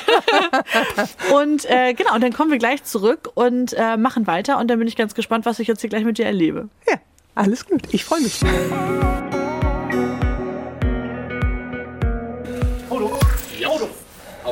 und 1.33 1.71
äh, 1.71 1.95
genau, 1.95 2.15
und 2.15 2.23
dann 2.23 2.33
kommen 2.33 2.51
wir 2.51 2.59
gleich 2.59 2.83
zurück 2.85 3.31
und 3.35 3.73
äh, 3.75 3.97
machen 3.97 4.27
weiter. 4.27 4.59
Und 4.59 4.69
dann 4.69 4.79
bin 4.79 4.89
ich 4.89 4.97
ganz 4.97 5.15
gespannt, 5.15 5.47
was 5.47 5.59
ich 5.61 5.69
jetzt 5.69 5.81
hier 5.81 5.91
gleich 5.91 6.05
mit 6.05 6.19
dir 6.19 6.27
erlebe. 6.27 6.69
Ja, 6.89 6.97
alles 7.35 7.67
gut. 7.67 7.83
Ich 7.93 8.05
freue 8.05 8.21
mich. 8.21 8.41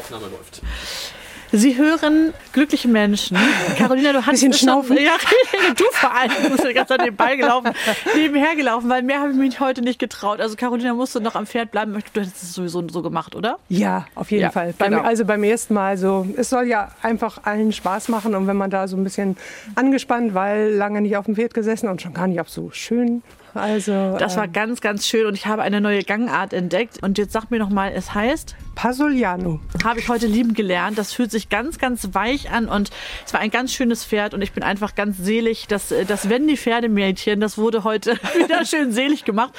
Aufnahme 0.05 0.27
läuft. 0.27 0.61
Sie 1.53 1.77
hören 1.79 2.35
glückliche 2.53 2.89
Menschen. 2.89 3.39
Carolina, 3.79 4.13
du 4.13 4.19
hast 4.27 4.33
Bisschen 4.33 4.53
schnaufen. 4.53 4.99
Ja, 4.99 5.13
du 5.77 5.85
vor 5.93 6.13
allem. 6.13 6.33
Du 6.43 6.51
bist 6.51 6.69
die 6.69 6.75
ganze 6.75 6.89
Zeit 6.97 7.03
nebenbei 7.03 7.37
gelaufen, 7.37 7.71
nebenher 8.17 8.57
gelaufen, 8.57 8.91
weil 8.91 9.03
mehr 9.03 9.21
habe 9.21 9.31
ich 9.31 9.37
mich 9.37 9.61
heute 9.61 9.81
nicht 9.81 10.01
getraut. 10.01 10.41
Also 10.41 10.57
Carolina 10.57 10.95
musste 10.95 11.21
noch 11.21 11.37
am 11.37 11.47
Pferd 11.47 11.71
bleiben. 11.71 11.93
Du 12.13 12.21
hättest 12.21 12.43
es 12.43 12.55
sowieso 12.55 12.87
so 12.89 13.03
gemacht, 13.03 13.37
oder? 13.37 13.59
Ja, 13.69 14.07
auf 14.17 14.33
jeden 14.33 14.43
Ja, 14.43 14.51
Fall. 14.51 14.75
genau. 14.77 14.97
Beim, 14.99 15.07
also 15.07 15.25
beim 15.25 15.45
ersten 15.45 15.75
Mal 15.75 15.97
so. 15.97 16.27
Es 16.37 16.51
soll 16.51 16.65
ja 16.67 16.91
einfach 17.03 17.39
allen 17.45 17.73
Spaß 17.73 18.09
machen 18.09 18.35
und 18.35 18.49
wenn 18.49 18.57
man 18.57 18.71
da 18.71 18.89
so 18.89 18.97
ein 18.97 19.05
bisschen 19.05 19.37
angespannt, 19.77 20.35
weil 20.35 20.73
lange 20.73 21.03
nicht 21.03 21.17
auf 21.17 21.27
dem 21.27 21.37
Pferd 21.37 21.55
gesessen 21.55 21.89
und 21.89 22.03
schon 22.03 22.15
gar 22.15 22.27
nicht 22.27 22.41
auf 22.41 22.51
so 22.51 22.71
schön. 22.73 23.23
Also 23.55 24.17
Das 24.19 24.37
war 24.37 24.45
ähm, 24.45 24.53
ganz, 24.53 24.81
ganz 24.81 25.07
schön 25.07 25.27
und 25.27 25.35
ich 25.35 25.47
habe 25.47 25.63
eine 25.63 25.81
neue 25.81 26.03
Gangart 26.03 26.53
entdeckt. 26.53 27.03
Und 27.03 27.19
jetzt 27.19 27.33
sag 27.33 27.51
mir 27.51 27.59
noch 27.59 27.71
mal, 27.71 27.93
es 27.95 28.15
heißt, 28.15 28.57
Pasoliano. 28.75 29.61
habe 29.85 30.01
ich 30.01 30.09
heute 30.09 30.27
lieben 30.27 30.55
gelernt. 30.55 30.99
Das 30.99 31.13
fühlt 31.13 31.31
sich 31.31 31.49
ganz, 31.49 31.79
ganz 31.79 32.11
weich 32.13 32.51
an 32.51 32.69
und 32.69 32.91
es 33.25 33.33
war 33.33 33.41
ein 33.41 33.51
ganz 33.51 33.73
schönes 33.73 34.05
Pferd 34.05 34.35
und 34.35 34.43
ich 34.43 34.53
bin 34.53 34.63
einfach 34.63 34.95
ganz 34.95 35.19
selig. 35.19 35.67
Das, 35.69 35.93
äh, 35.93 36.05
das 36.05 36.29
Wendy 36.29 36.57
Pferdemädchen, 36.57 37.41
das 37.41 37.57
wurde 37.59 37.85
heute 37.85 38.15
wieder 38.37 38.65
schön 38.65 38.93
selig 38.93 39.25
gemacht. 39.25 39.55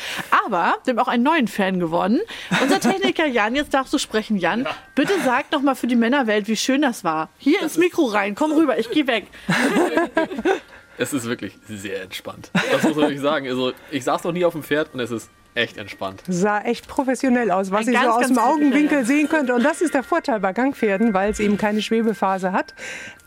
Aber 0.45 0.75
wir 0.83 0.91
haben 0.91 0.99
auch 0.99 1.07
einen 1.07 1.23
neuen 1.23 1.47
Fan 1.47 1.79
gewonnen. 1.79 2.19
Unser 2.61 2.79
Techniker 2.79 3.25
Jan, 3.25 3.55
jetzt 3.55 3.73
darfst 3.73 3.93
du 3.93 3.97
sprechen, 3.97 4.37
Jan. 4.37 4.67
Bitte 4.93 5.13
sag 5.23 5.51
noch 5.51 5.61
mal 5.61 5.75
für 5.75 5.87
die 5.87 5.95
Männerwelt, 5.95 6.47
wie 6.47 6.57
schön 6.57 6.81
das 6.81 7.03
war. 7.03 7.29
Hier 7.37 7.61
ins 7.61 7.77
Mikro 7.77 8.05
rein, 8.05 8.35
komm 8.35 8.51
rüber, 8.51 8.77
ich 8.77 8.89
gehe 8.91 9.07
weg. 9.07 9.27
Es 10.97 11.13
ist 11.13 11.25
wirklich 11.25 11.57
sehr 11.67 12.03
entspannt. 12.03 12.51
Das 12.53 12.83
muss 12.83 12.95
man 12.95 13.05
wirklich 13.05 13.21
sagen. 13.21 13.47
Also, 13.47 13.73
ich 13.91 14.03
saß 14.03 14.23
noch 14.23 14.31
nie 14.31 14.45
auf 14.45 14.53
dem 14.53 14.63
Pferd 14.63 14.93
und 14.93 14.99
es 14.99 15.11
ist 15.11 15.29
echt 15.55 15.77
entspannt. 15.77 16.21
Sah 16.27 16.61
echt 16.61 16.87
professionell 16.87 17.49
aus, 17.49 17.71
was 17.71 17.87
Ein 17.87 17.93
ihr 17.93 18.01
so 18.01 18.09
aus 18.09 18.27
dem 18.27 18.37
Augenwinkel 18.37 19.05
sehen 19.05 19.29
könnt. 19.29 19.49
Und 19.49 19.63
das 19.63 19.81
ist 19.81 19.93
der 19.93 20.03
Vorteil 20.03 20.41
bei 20.41 20.53
Gangpferden, 20.53 21.13
weil 21.13 21.31
es 21.31 21.39
eben 21.39 21.57
keine 21.57 21.81
Schwebephase 21.81 22.51
hat, 22.51 22.73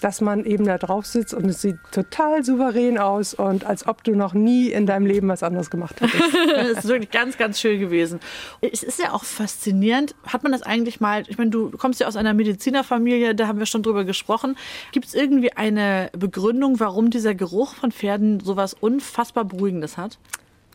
dass 0.00 0.20
man 0.20 0.44
eben 0.44 0.64
da 0.64 0.78
drauf 0.78 1.06
sitzt 1.06 1.32
und 1.34 1.46
es 1.46 1.62
sieht 1.62 1.78
total 1.90 2.44
souverän 2.44 2.98
aus 2.98 3.34
und 3.34 3.64
als 3.64 3.86
ob 3.86 4.04
du 4.04 4.14
noch 4.14 4.34
nie 4.34 4.68
in 4.68 4.86
deinem 4.86 5.06
Leben 5.06 5.28
was 5.28 5.42
anderes 5.42 5.70
gemacht 5.70 6.00
hättest. 6.00 6.34
Das 6.54 6.84
ist 6.84 6.88
wirklich 6.88 7.10
ganz, 7.10 7.38
ganz 7.38 7.60
schön 7.60 7.80
gewesen. 7.80 8.20
Es 8.60 8.82
ist 8.82 9.00
ja 9.00 9.12
auch 9.12 9.24
faszinierend. 9.24 10.14
Hat 10.26 10.42
man 10.42 10.52
das 10.52 10.62
eigentlich 10.62 11.00
mal, 11.00 11.24
ich 11.28 11.38
meine, 11.38 11.50
du 11.50 11.70
kommst 11.70 12.00
ja 12.00 12.06
aus 12.06 12.16
einer 12.16 12.34
Medizinerfamilie, 12.34 13.34
da 13.34 13.46
haben 13.46 13.58
wir 13.58 13.66
schon 13.66 13.82
drüber 13.82 14.04
gesprochen. 14.04 14.56
Gibt 14.92 15.06
es 15.06 15.14
irgendwie 15.14 15.52
eine 15.52 16.10
Begründung, 16.16 16.78
warum 16.78 17.10
dieser 17.10 17.34
Geruch 17.34 17.74
von 17.74 17.90
Pferden 17.90 18.40
sowas 18.40 18.74
unfassbar 18.74 19.44
Beruhigendes 19.44 19.96
hat? 19.96 20.18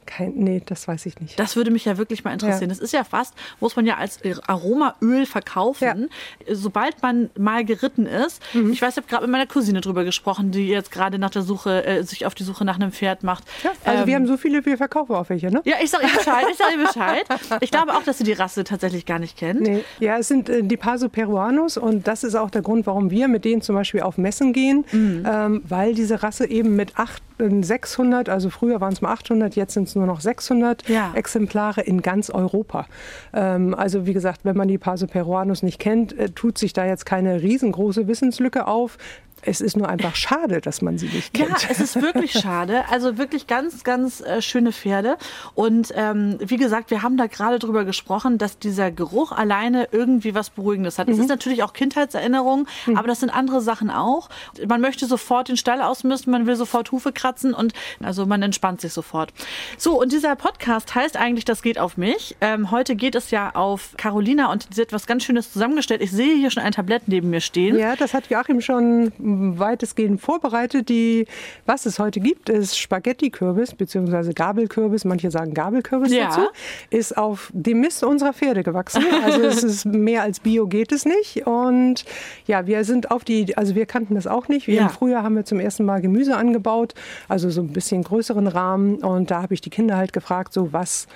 Kein, 0.05 0.33
nee, 0.35 0.61
das 0.65 0.87
weiß 0.87 1.05
ich 1.05 1.19
nicht. 1.19 1.39
Das 1.39 1.55
würde 1.55 1.71
mich 1.71 1.85
ja 1.85 1.97
wirklich 1.97 2.23
mal 2.23 2.31
interessieren. 2.33 2.63
Ja. 2.69 2.75
Das 2.75 2.79
ist 2.79 2.93
ja 2.93 3.03
fast, 3.03 3.33
muss 3.59 3.75
man 3.75 3.85
ja 3.85 3.97
als 3.97 4.19
Aromaöl 4.47 5.25
verkaufen. 5.25 6.09
Sobald 6.49 7.01
man 7.01 7.29
mal 7.37 7.63
geritten 7.65 8.05
ist. 8.05 8.41
Mhm. 8.53 8.71
Ich 8.71 8.81
weiß, 8.81 8.91
ich 8.93 8.97
habe 8.97 9.07
gerade 9.07 9.23
mit 9.23 9.31
meiner 9.31 9.47
Cousine 9.47 9.81
drüber 9.81 10.03
gesprochen, 10.03 10.51
die 10.51 10.67
jetzt 10.67 10.91
gerade 10.91 11.17
nach 11.19 11.29
der 11.29 11.41
Suche, 11.41 11.85
äh, 11.85 12.03
sich 12.03 12.25
auf 12.25 12.35
die 12.35 12.43
Suche 12.43 12.65
nach 12.65 12.75
einem 12.75 12.91
Pferd 12.91 13.23
macht. 13.23 13.43
Ja, 13.63 13.71
also 13.83 14.01
Ähm, 14.01 14.07
wir 14.07 14.15
haben 14.15 14.27
so 14.27 14.37
viele, 14.37 14.65
wir 14.65 14.77
verkaufen 14.77 15.15
auch 15.15 15.29
welche, 15.29 15.47
ne? 15.51 15.61
ja, 15.65 15.75
ich 15.81 15.89
sage 15.89 16.05
ihr 16.07 16.13
Bescheid, 16.17 16.45
ich 16.51 16.57
sage 16.57 16.73
ihr 16.77 16.85
Bescheid. 16.85 17.25
Ich 17.61 17.71
glaube 17.71 17.93
auch, 17.93 18.03
dass 18.03 18.17
sie 18.17 18.23
die 18.23 18.33
Rasse 18.33 18.63
tatsächlich 18.63 19.05
gar 19.05 19.19
nicht 19.19 19.37
kennt. 19.37 19.61
Nee. 19.61 19.83
Ja, 19.99 20.17
es 20.17 20.27
sind 20.27 20.49
äh, 20.49 20.63
die 20.63 20.77
Paso 20.77 21.07
Peruanos 21.09 21.77
und 21.77 22.07
das 22.07 22.23
ist 22.23 22.35
auch 22.35 22.49
der 22.49 22.61
Grund, 22.61 22.85
warum 22.87 23.09
wir 23.11 23.27
mit 23.27 23.45
denen 23.45 23.61
zum 23.61 23.75
Beispiel 23.75 24.01
auf 24.01 24.17
Messen 24.17 24.53
gehen, 24.53 24.85
Mhm. 24.91 25.25
ähm, 25.29 25.61
weil 25.67 25.93
diese 25.95 26.23
Rasse 26.23 26.47
eben 26.49 26.75
mit 26.75 26.97
acht, 26.97 27.21
äh, 27.39 27.49
600, 27.63 28.29
also 28.29 28.49
früher 28.49 28.81
waren 28.81 28.93
es 28.93 29.01
mal 29.01 29.11
800, 29.13 29.55
jetzt 29.55 29.73
sind 29.73 29.87
es 29.87 29.92
nur 29.95 30.05
noch 30.05 30.21
600 30.21 30.87
Ja. 30.89 31.11
Exemplare 31.13 31.81
in 31.81 32.01
ganz 32.01 32.29
Europa. 32.29 32.85
Ähm, 33.33 33.73
also 33.75 34.05
wie 34.05 34.13
gesagt, 34.13 34.41
wenn 34.43 34.57
man 34.57 34.67
die 34.67 34.77
Paso 34.77 35.07
Peruanos 35.07 35.63
nicht 35.63 35.79
kennt, 35.79 36.17
äh, 36.17 36.29
tut 36.29 36.57
sich 36.57 36.73
da 36.73 36.85
jetzt 36.85 37.05
keine 37.05 37.41
riesengroße 37.41 38.07
Wissenslücke 38.07 38.67
auf. 38.67 38.97
Es 39.45 39.61
ist 39.61 39.77
nur 39.77 39.89
einfach 39.89 40.15
schade, 40.15 40.61
dass 40.61 40.81
man 40.81 40.97
sie 40.97 41.07
nicht 41.07 41.37
Ja, 41.37 41.45
kennt. 41.45 41.67
es 41.69 41.79
ist 41.79 42.01
wirklich 42.01 42.31
schade. 42.39 42.83
Also 42.89 43.17
wirklich 43.17 43.47
ganz, 43.47 43.83
ganz 43.83 44.21
äh, 44.21 44.41
schöne 44.41 44.71
Pferde. 44.71 45.17
Und 45.55 45.91
ähm, 45.95 46.37
wie 46.39 46.57
gesagt, 46.57 46.91
wir 46.91 47.01
haben 47.03 47.17
da 47.17 47.27
gerade 47.27 47.59
drüber 47.59 47.85
gesprochen, 47.85 48.37
dass 48.37 48.57
dieser 48.59 48.91
Geruch 48.91 49.31
alleine 49.31 49.87
irgendwie 49.91 50.33
was 50.35 50.49
Beruhigendes 50.49 50.99
hat. 50.99 51.09
Es 51.09 51.17
Mhm. 51.17 51.23
ist 51.23 51.29
natürlich 51.29 51.63
auch 51.63 51.73
Kindheitserinnerung, 51.73 52.67
aber 52.95 53.07
das 53.07 53.19
sind 53.19 53.29
andere 53.29 53.61
Sachen 53.61 53.89
auch. 53.89 54.29
Man 54.67 54.81
möchte 54.81 55.05
sofort 55.05 55.47
den 55.49 55.57
Stall 55.57 55.81
ausmisten, 55.81 56.31
man 56.31 56.45
will 56.47 56.55
sofort 56.55 56.91
Hufe 56.91 57.11
kratzen 57.11 57.53
und 57.53 57.73
also 58.01 58.25
man 58.25 58.41
entspannt 58.41 58.81
sich 58.81 58.93
sofort. 58.93 59.33
So, 59.77 59.99
und 59.99 60.11
dieser 60.11 60.35
Podcast 60.35 60.95
heißt 60.95 61.17
eigentlich, 61.17 61.45
das 61.45 61.61
geht 61.61 61.79
auf 61.79 61.97
mich. 61.97 62.35
Ähm, 62.41 62.71
heute 62.71 62.95
geht 62.95 63.15
es 63.15 63.31
ja 63.31 63.51
auf 63.55 63.91
Carolina 63.97 64.51
und 64.51 64.67
sie 64.73 64.81
hat 64.81 64.93
was 64.93 65.07
ganz 65.07 65.23
Schönes 65.23 65.51
zusammengestellt. 65.51 66.01
Ich 66.01 66.11
sehe 66.11 66.35
hier 66.35 66.51
schon 66.51 66.63
ein 66.63 66.71
Tablett 66.71 67.07
neben 67.07 67.29
mir 67.29 67.41
stehen. 67.41 67.77
Ja, 67.77 67.95
das 67.95 68.13
hat 68.13 68.29
Joachim 68.29 68.61
schon 68.61 69.11
weitestgehend 69.59 70.21
vorbereitet. 70.21 70.89
Die, 70.89 71.25
was 71.65 71.85
es 71.85 71.99
heute 71.99 72.19
gibt, 72.19 72.49
ist 72.49 72.77
Spaghetti-Kürbis 72.77 73.75
bzw. 73.75 74.33
Gabelkürbis. 74.33 75.05
Manche 75.05 75.31
sagen 75.31 75.53
Gabelkürbis 75.53 76.11
Ja. 76.13 76.27
dazu. 76.27 76.41
Ist 76.89 77.17
auf 77.17 77.49
dem 77.53 77.81
Mist 77.81 78.03
unserer 78.03 78.33
Pferde 78.33 78.63
gewachsen. 78.63 79.03
Also 79.23 79.41
es 79.41 79.63
ist 79.63 79.85
mehr 79.85 80.21
als 80.23 80.39
Bio 80.39 80.67
geht 80.67 80.91
es 80.91 81.05
nicht. 81.05 81.45
Und 81.47 82.05
ja, 82.45 82.67
wir 82.67 82.83
sind 82.83 83.11
auf 83.11 83.23
die, 83.23 83.55
also 83.57 83.75
wir 83.75 83.85
kannten 83.85 84.15
das 84.15 84.27
auch 84.27 84.47
nicht. 84.47 84.67
Wir 84.67 84.75
Ja. 84.75 84.83
im 84.83 84.89
Frühjahr 84.89 85.23
haben 85.23 85.35
wir 85.35 85.45
zum 85.45 85.59
ersten 85.59 85.85
Mal 85.85 86.01
Gemüse 86.01 86.35
angebaut, 86.35 86.93
also 87.27 87.49
so 87.49 87.61
ein 87.61 87.73
bisschen 87.73 88.03
größeren 88.03 88.47
Rahmen. 88.47 88.95
Und 88.97 89.31
da 89.31 89.41
habe 89.41 89.53
ich 89.53 89.61
die 89.61 89.69
Kinder 89.69 89.97
halt 89.97 90.13
gefragt, 90.13 90.53
so 90.53 90.73
was 90.73 91.07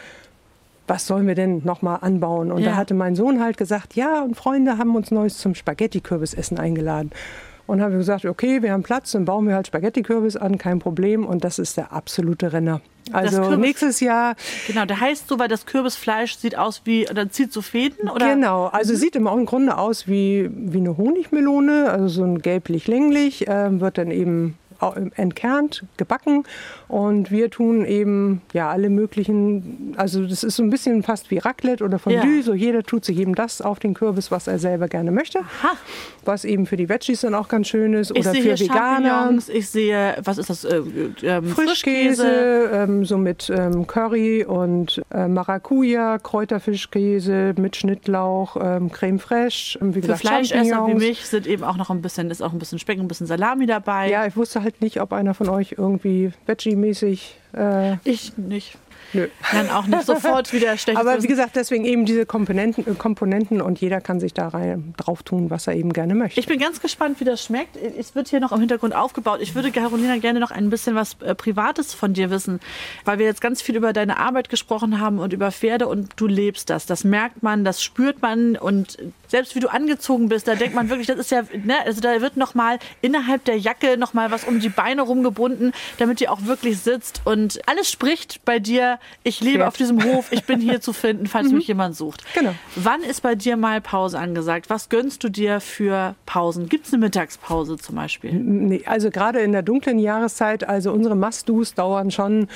was 0.90 1.06
sollen 1.06 1.28
wir 1.28 1.36
denn 1.36 1.64
nochmal 1.66 1.98
anbauen? 2.00 2.50
Und 2.50 2.62
Ja. 2.62 2.70
da 2.70 2.76
hatte 2.78 2.94
mein 2.94 3.14
Sohn 3.14 3.42
halt 3.44 3.58
gesagt, 3.58 3.96
ja, 3.98 4.22
und 4.22 4.36
Freunde 4.38 4.78
haben 4.78 4.96
uns 4.96 5.12
Neues 5.12 5.38
zum 5.38 5.54
Spaghetti-Kürbisessen 5.54 6.58
eingeladen. 6.60 7.12
Und 7.68 7.82
haben 7.82 7.92
wir 7.92 7.98
gesagt, 8.00 8.26
okay, 8.26 8.62
wir 8.62 8.72
haben 8.72 8.82
Platz, 8.84 9.12
dann 9.12 9.26
bauen 9.26 9.46
wir 9.48 9.54
halt 9.54 9.68
Spaghetti-Kürbis 9.68 10.38
an, 10.38 10.58
kein 10.58 10.80
Problem. 10.80 11.26
Und 11.26 11.44
das 11.44 11.60
ist 11.60 11.76
der 11.78 11.92
absolute 11.92 12.54
Renner. 12.54 12.82
Also 13.12 13.42
Kürbis- 13.42 13.58
nächstes 13.58 14.00
Jahr, 14.00 14.36
Genau, 14.68 14.86
der 14.86 15.00
heißt 15.00 15.28
so, 15.28 15.38
weil 15.38 15.48
das 15.50 15.66
Kürbisfleisch 15.66 16.38
sieht 16.38 16.58
aus 16.58 16.82
wie, 16.86 17.10
oder 17.10 17.30
zieht 17.30 17.54
so 17.54 17.62
Fäden, 17.62 18.10
oder? 18.10 18.34
genau, 18.34 18.66
also 18.68 18.96
sieht 18.96 19.16
im 19.16 19.26
Grunde 19.46 19.78
aus 19.78 20.08
wie, 20.08 20.50
wie 20.52 20.78
eine 20.80 20.98
Honigmelone, 20.98 21.90
also 21.90 22.08
so 22.08 22.24
ein 22.24 22.42
gelblich-länglich, 22.42 23.48
äh, 23.48 23.80
wird 23.80 23.98
dann 23.98 24.12
eben 24.12 24.58
entkernt, 25.16 25.84
gebacken 25.98 26.44
und 26.88 27.32
wir 27.32 27.50
tun 27.50 27.86
eben 27.86 28.42
ja 28.54 28.70
alle 28.70 28.90
möglichen, 28.90 29.94
also 29.98 30.26
das 30.26 30.44
ist 30.44 30.56
so 30.56 30.64
ein 30.64 30.70
bisschen 30.70 31.04
fast 31.04 31.32
wie 31.32 31.38
Raclette 31.38 31.84
oder 31.84 32.00
Fondue, 32.00 32.38
Ja. 32.38 32.44
so 32.44 32.54
jeder 32.54 32.84
tut 32.84 33.06
sich 33.06 33.18
eben 33.20 33.36
das 33.36 33.62
auf 33.62 33.80
den 33.80 33.94
Kürbis, 33.94 34.32
was 34.32 34.48
er 34.48 34.60
selber 34.60 34.88
gerne 34.88 35.12
möchte, 35.12 35.40
Aha. 35.40 35.72
was 36.26 36.46
eben 36.46 36.66
für 36.66 36.78
die 36.78 36.90
Veggies 36.90 37.22
dann 37.22 37.34
auch 37.36 37.48
ganz 37.48 37.68
schön 37.68 37.94
ist 37.94 38.12
Ich 38.12 38.20
oder 38.20 38.34
für 38.34 38.60
Veganer. 38.60 39.34
Ich 39.54 39.70
sehe, 39.70 40.16
was 40.24 40.38
ist 40.38 40.50
das? 40.50 40.64
Äh, 40.66 40.82
ähm, 41.24 41.46
Frischkäse, 41.46 42.70
ähm, 42.74 43.06
so 43.06 43.18
mit 43.18 43.50
ähm, 43.56 43.88
Curry 43.88 44.44
und 44.46 45.02
äh, 45.12 45.28
Maracuja, 45.28 46.18
Kräuterfischkäse 46.20 47.54
mit 47.58 47.76
Schnittlauch, 47.76 48.58
ähm, 48.62 48.92
Creme 48.92 49.20
fraiche, 49.20 49.80
wie 49.82 49.94
Für 49.94 50.02
gesagt 50.02 50.22
Fleischesser 50.22 50.88
wie 50.88 50.94
mich 50.94 51.26
sind 51.26 51.48
eben 51.48 51.64
auch 51.64 51.78
noch 51.78 51.90
ein 51.90 52.02
bisschen, 52.02 52.30
ist 52.32 52.42
auch 52.42 52.54
ein 52.54 52.60
bisschen 52.60 52.80
Speck, 52.80 53.00
ein 53.00 53.08
bisschen 53.08 53.28
Salami 53.28 53.66
dabei. 53.66 54.10
Ja, 54.10 54.26
ich 54.26 54.36
wusste 54.36 54.64
halt 54.64 54.67
nicht, 54.82 55.02
ob 55.02 55.14
einer 55.14 55.34
von 55.34 55.50
euch 55.50 55.76
irgendwie 55.78 56.32
Veggie-mäßig. 56.46 57.36
Äh, 57.58 57.98
Ich 58.04 58.38
nicht. 58.38 58.78
nö. 59.14 59.28
Dann 59.54 59.70
auch 59.70 59.88
nicht 59.88 60.06
sofort 60.06 60.52
wieder 60.54 60.78
schlecht. 60.78 61.00
Aber 61.00 61.24
wie 61.24 61.28
gesagt, 61.28 61.56
deswegen 61.56 61.86
eben 61.86 62.06
diese 62.06 62.26
Komponenten, 62.26 62.86
äh, 62.86 62.96
Komponenten 62.96 63.62
und 63.62 63.80
jeder 63.80 64.02
kann 64.02 64.20
sich 64.20 64.34
da 64.34 64.50
rein 64.50 64.94
drauf 64.98 65.24
tun, 65.24 65.50
was 65.50 65.66
er 65.68 65.76
eben 65.76 65.94
gerne 65.94 66.14
möchte. 66.14 66.40
Ich 66.40 66.46
bin 66.48 66.60
ganz 66.60 66.82
gespannt, 66.82 67.20
wie 67.20 67.24
das 67.24 67.44
schmeckt. 67.44 67.78
Es 67.78 68.16
wird 68.16 68.28
hier 68.28 68.40
noch 68.42 68.52
im 68.52 68.60
Hintergrund 68.60 68.94
aufgebaut. 68.96 69.40
Ich 69.42 69.56
würde, 69.56 69.72
Carolina, 69.72 70.18
gerne 70.18 70.40
noch 70.40 70.52
ein 70.52 70.70
bisschen 70.70 70.96
was 70.96 71.16
äh, 71.22 71.34
Privates 71.36 71.94
von 71.94 72.14
dir 72.14 72.30
wissen, 72.30 72.60
weil 73.06 73.18
wir 73.18 73.26
jetzt 73.26 73.40
ganz 73.42 73.62
viel 73.62 73.76
über 73.78 73.94
deine 73.94 74.18
Arbeit 74.18 74.50
gesprochen 74.50 75.00
haben 75.00 75.20
und 75.20 75.32
über 75.34 75.52
Pferde 75.52 75.88
und 75.88 76.10
du 76.18 76.28
lebst 76.28 76.70
das. 76.70 76.86
Das 76.86 77.04
merkt 77.04 77.44
man, 77.44 77.64
das 77.64 77.82
spürt 77.82 78.22
man 78.22 78.58
und 78.58 78.98
selbst 79.30 79.56
wie 79.56 79.60
du 79.60 79.68
angezogen 79.70 80.30
bist, 80.30 80.48
da 80.48 80.56
denkt 80.56 80.74
man 80.74 80.90
wirklich, 80.90 81.08
das 81.08 81.18
ist 81.18 81.32
ja, 81.32 81.42
ne, 81.42 81.76
also 81.86 82.00
da 82.00 82.22
wird 82.22 82.38
noch 82.38 82.56
mal 82.56 82.80
innerhalb 83.02 83.44
der 83.44 83.58
Jacke 83.58 83.98
noch 83.98 84.14
mal 84.14 84.32
was 84.32 84.46
um 84.46 84.60
die 84.62 84.70
Beine 84.70 85.02
rumgebunden, 85.02 85.74
damit 85.98 86.20
die 86.22 86.30
auch 86.30 86.46
wirklich 86.46 86.80
sitzt 86.80 87.22
und 87.26 87.47
alles 87.66 87.90
spricht 87.90 88.44
bei 88.46 88.60
dir 88.60 89.00
ich 89.24 89.42
lebe 89.42 89.60
Pferd. 89.60 89.68
auf 89.68 89.78
diesem 89.78 90.04
Hof, 90.04 90.32
ich 90.32 90.46
bin 90.46 90.60
hier 90.60 90.82
zu 90.82 90.94
finden, 90.94 91.26
falls 91.28 91.52
mich 91.52 91.68
jemand 91.68 91.96
sucht. 91.96 92.24
Genau. 92.34 92.54
Wann 92.76 93.02
ist 93.02 93.22
bei 93.22 93.36
dir 93.36 93.58
mal 93.58 93.82
Pause 93.82 94.20
angesagt? 94.20 94.70
Was 94.70 94.90
gönnst 94.90 95.24
du 95.24 95.30
dir 95.30 95.60
für 95.60 96.16
Pausen? 96.26 96.70
Gibt 96.70 96.88
es 96.88 96.94
eine 96.94 97.02
Mittagspause 97.02 97.78
zum 97.78 97.96
Beispiel? 97.96 98.34
Nee, 98.34 98.84
also 98.86 99.10
gerade 99.10 99.40
in 99.40 99.52
der 99.52 99.62
dunklen 99.62 100.00
Jahreszeit, 100.00 100.68
also 100.68 100.92
unsere 100.92 101.16
Must-Dos 101.16 101.74
dauern 101.74 102.12
schon 102.12 102.48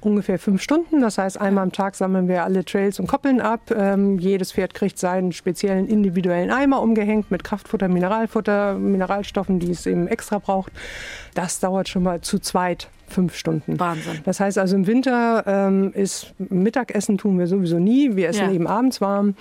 ungefähr 0.00 0.38
fünf 0.38 0.62
Stunden. 0.62 1.00
Das 1.00 1.18
heißt, 1.18 1.40
einmal 1.40 1.64
am 1.64 1.72
Tag 1.72 1.94
sammeln 1.96 2.28
wir 2.28 2.44
alle 2.44 2.64
Trails 2.64 3.00
und 3.00 3.06
Koppeln 3.06 3.40
ab. 3.40 3.70
Ähm, 3.76 4.18
jedes 4.18 4.52
Pferd 4.52 4.72
kriegt 4.72 4.98
seinen 4.98 5.32
speziellen 5.32 5.88
individuellen 5.88 6.50
Eimer 6.50 6.80
umgehängt 6.80 7.30
mit 7.30 7.44
Kraftfutter, 7.44 7.88
Mineralfutter, 7.88 8.74
Mineralstoffen, 8.74 9.58
die 9.58 9.70
es 9.70 9.86
eben 9.86 10.06
extra 10.06 10.38
braucht. 10.38 10.72
Das 11.34 11.60
dauert 11.60 11.88
schon 11.88 12.04
mal 12.04 12.20
zu 12.20 12.38
zweit 12.38 12.88
fünf 13.16 13.34
Stunden. 13.34 13.80
Wahnsinn. 13.80 14.20
Das 14.24 14.38
heißt 14.40 14.58
also 14.58 14.76
im 14.76 14.86
Winter 14.86 15.42
ähm, 15.46 15.90
ist 15.94 16.34
Mittagessen 16.38 17.16
tun 17.18 17.38
wir 17.38 17.46
sowieso 17.46 17.78
nie. 17.78 18.14
Wir 18.16 18.28
essen 18.28 18.46
Ja. 18.48 18.52
eben 18.52 18.66
abends 18.66 19.00
warm. 19.00 19.34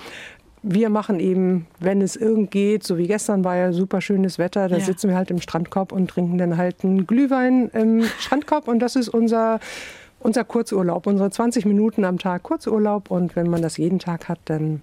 Wir 0.68 0.90
machen 0.90 1.20
eben, 1.20 1.68
wenn 1.80 2.02
es 2.02 2.16
irgend 2.16 2.50
geht, 2.50 2.84
so 2.84 2.98
wie 2.98 3.06
gestern 3.06 3.44
war 3.44 3.56
ja 3.56 3.72
super 3.72 4.02
schönes 4.02 4.40
Wetter, 4.40 4.68
da 4.68 4.78
Ja. 4.78 4.84
sitzen 4.84 5.10
wir 5.10 5.16
halt 5.16 5.30
im 5.30 5.40
Strandkorb 5.40 5.92
und 5.92 6.10
trinken 6.10 6.38
dann 6.40 6.58
halt 6.58 6.78
einen 6.84 7.06
Glühwein 7.06 7.70
im 7.74 8.02
Strandkorb 8.20 8.68
und 8.68 8.80
das 8.80 8.96
ist 8.96 9.10
unser, 9.10 9.60
unser 10.20 10.44
Kurzurlaub, 10.44 11.06
unsere 11.06 11.30
20 11.30 11.66
Minuten 11.68 12.04
am 12.04 12.18
Tag 12.18 12.42
Kurzurlaub 12.44 13.12
und 13.12 13.36
wenn 13.36 13.48
man 13.48 13.62
das 13.62 13.78
jeden 13.78 14.00
Tag 14.00 14.28
hat, 14.28 14.40
dann 14.46 14.82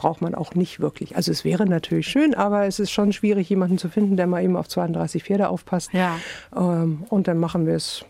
braucht 0.00 0.22
man 0.22 0.34
auch 0.34 0.54
nicht 0.54 0.80
wirklich. 0.80 1.14
Also 1.16 1.30
es 1.30 1.44
wäre 1.44 1.66
natürlich 1.66 2.08
schön, 2.08 2.34
aber 2.34 2.64
es 2.64 2.78
ist 2.80 2.90
schon 2.90 3.12
schwierig, 3.12 3.50
jemanden 3.50 3.76
zu 3.76 3.90
finden, 3.90 4.16
der 4.16 4.26
mal 4.26 4.42
eben 4.42 4.56
auf 4.56 4.66
32 4.66 5.24
Pferde 5.24 5.50
aufpasst. 5.50 5.92
Ja. 5.92 6.16
Ähm, 6.56 7.04
und 7.10 7.28
dann 7.28 7.36
machen 7.36 7.66
wir 7.66 7.74
es, 7.74 8.02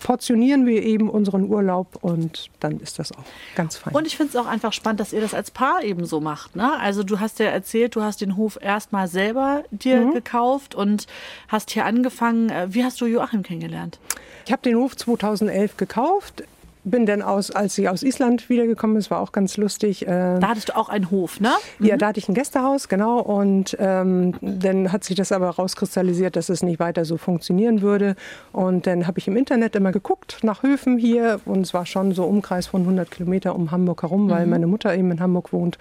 portionieren 0.00 0.66
wir 0.66 0.82
eben 0.82 1.08
unseren 1.08 1.44
Urlaub 1.48 1.96
und 2.00 2.50
dann 2.58 2.80
ist 2.80 2.98
das 2.98 3.12
auch 3.12 3.22
ganz 3.54 3.76
fein. 3.76 3.94
Und 3.94 4.08
ich 4.08 4.16
finde 4.16 4.30
es 4.30 4.36
auch 4.36 4.46
einfach 4.46 4.72
spannend, 4.72 4.98
dass 4.98 5.12
ihr 5.12 5.20
das 5.20 5.32
als 5.32 5.52
Paar 5.52 5.84
eben 5.84 6.06
so 6.06 6.20
macht. 6.20 6.56
Ne? 6.56 6.76
Also 6.80 7.04
du 7.04 7.20
hast 7.20 7.38
ja 7.38 7.46
erzählt, 7.46 7.94
du 7.94 8.02
hast 8.02 8.20
den 8.20 8.36
Hof 8.36 8.58
erstmal 8.60 9.06
selber 9.06 9.62
dir 9.70 10.00
Mhm. 10.00 10.12
gekauft 10.14 10.74
und 10.74 11.06
hast 11.46 11.70
hier 11.70 11.84
angefangen. 11.84 12.50
Äh, 12.50 12.66
Wie 12.74 12.82
hast 12.82 13.00
du 13.00 13.06
Joachim 13.06 13.44
kennengelernt? 13.44 14.00
Ich 14.44 14.50
habe 14.50 14.62
den 14.62 14.74
Hof 14.76 14.96
2011 14.96 15.76
gekauft, 15.76 16.42
bin 16.84 17.06
dann 17.06 17.22
aus, 17.22 17.50
als 17.50 17.78
ich 17.78 17.88
aus 17.88 18.02
Island 18.02 18.48
wiedergekommen 18.48 18.96
bin, 18.96 19.10
war 19.10 19.20
auch 19.20 19.32
ganz 19.32 19.56
lustig. 19.56 20.02
Äh, 20.06 20.38
Da 20.40 20.48
hattest 20.48 20.70
du 20.70 20.76
auch 20.76 20.88
einen 20.88 21.10
Hof, 21.10 21.40
ne? 21.40 21.50
Ja, 21.78 21.96
da 21.96 22.08
hatte 22.08 22.18
ich 22.18 22.28
ein 22.28 22.34
Gästehaus, 22.34 22.88
genau. 22.88 23.20
Und 23.20 23.76
ähm, 23.78 24.34
dann 24.40 24.90
hat 24.92 25.04
sich 25.04 25.16
das 25.16 25.32
aber 25.32 25.48
rauskristallisiert, 25.50 26.36
dass 26.36 26.48
es 26.48 26.62
nicht 26.62 26.80
weiter 26.80 27.04
so 27.04 27.16
funktionieren 27.16 27.82
würde. 27.82 28.16
Und 28.52 28.86
dann 28.86 29.06
habe 29.06 29.18
ich 29.18 29.28
im 29.28 29.36
Internet 29.36 29.76
immer 29.76 29.92
geguckt 29.92 30.38
nach 30.42 30.62
Höfen 30.62 30.98
hier. 30.98 31.40
Und 31.44 31.60
es 31.62 31.72
war 31.74 31.86
schon 31.86 32.12
so 32.12 32.24
Umkreis 32.24 32.66
von 32.66 32.82
100 32.82 33.10
Kilometer 33.10 33.54
um 33.54 33.70
Hamburg 33.70 34.02
herum, 34.02 34.28
weil 34.28 34.46
meine 34.46 34.66
Mutter 34.66 34.94
eben 34.94 35.10
in 35.12 35.20
Hamburg 35.20 35.52
wohnt. 35.52 35.78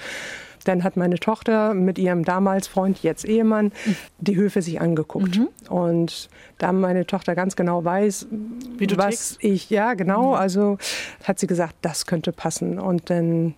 Dann 0.65 0.84
hat 0.84 0.97
meine 0.97 1.19
Tochter 1.19 1.74
mit 1.74 1.97
ihrem 1.97 2.24
damals 2.24 2.67
Freund, 2.67 3.02
jetzt 3.04 3.26
Ehemann, 3.26 3.71
die 4.19 4.36
Höfe 4.36 4.62
sich 4.62 4.82
angeguckt. 4.82 5.39
Und 5.69 6.30
da 6.58 6.71
meine 6.71 7.06
Tochter 7.06 7.36
ganz 7.36 7.56
genau 7.56 7.84
weiß, 7.84 8.28
Wie 8.78 8.88
du 8.88 8.97
was 8.97 9.38
ich, 9.39 9.69
ja 9.69 9.93
genau, 9.93 10.34
also 10.34 10.78
hat 11.24 11.39
sie 11.39 11.47
gesagt, 11.47 11.76
das 11.82 12.06
könnte 12.06 12.32
passen. 12.32 12.80
Und 12.80 13.10
dann 13.10 13.56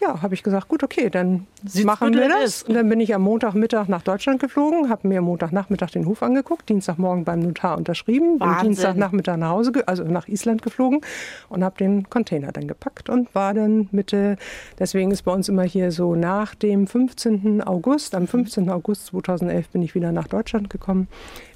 ja, 0.00 0.22
habe 0.22 0.34
ich 0.34 0.42
gesagt, 0.42 0.68
gut, 0.68 0.82
okay, 0.82 1.10
dann 1.10 1.46
Sieht's 1.64 1.84
machen 1.84 2.14
wir 2.14 2.28
das 2.28 2.44
ist. 2.44 2.68
Und 2.68 2.74
dann 2.74 2.88
bin 2.88 3.00
ich 3.00 3.14
am 3.14 3.22
Montagmittag 3.22 3.86
nach 3.88 4.02
Deutschland 4.02 4.40
geflogen, 4.40 4.88
habe 4.88 5.06
mir 5.06 5.18
am 5.18 5.24
Montagnachmittag 5.24 5.90
den 5.90 6.06
Hof 6.06 6.22
angeguckt, 6.22 6.68
Dienstagmorgen 6.68 7.24
beim 7.24 7.40
Notar 7.40 7.76
unterschrieben, 7.76 8.38
bin 8.38 8.48
Wahnsinn. 8.48 8.68
Dienstagnachmittag 8.68 9.36
nach 9.36 9.50
Hause, 9.50 9.72
also 9.86 10.04
nach 10.04 10.26
Island 10.28 10.62
geflogen 10.62 11.00
und 11.48 11.62
habe 11.62 11.76
den 11.78 12.08
Container 12.08 12.50
dann 12.52 12.66
gepackt 12.66 13.08
und 13.10 13.34
war 13.34 13.52
dann 13.54 13.88
Mitte, 13.92 14.36
deswegen 14.78 15.10
ist 15.10 15.22
bei 15.22 15.32
uns 15.32 15.48
immer 15.48 15.62
hier 15.64 15.92
so 15.92 16.14
nach 16.14 16.54
dem 16.54 16.86
15. 16.86 17.62
August, 17.62 18.12
Mhm. 18.14 18.18
am 18.20 18.26
15. 18.26 18.70
August 18.70 19.06
2011 19.06 19.68
bin 19.68 19.82
ich 19.82 19.94
wieder 19.94 20.12
nach 20.12 20.28
Deutschland 20.28 20.70
gekommen, 20.70 21.08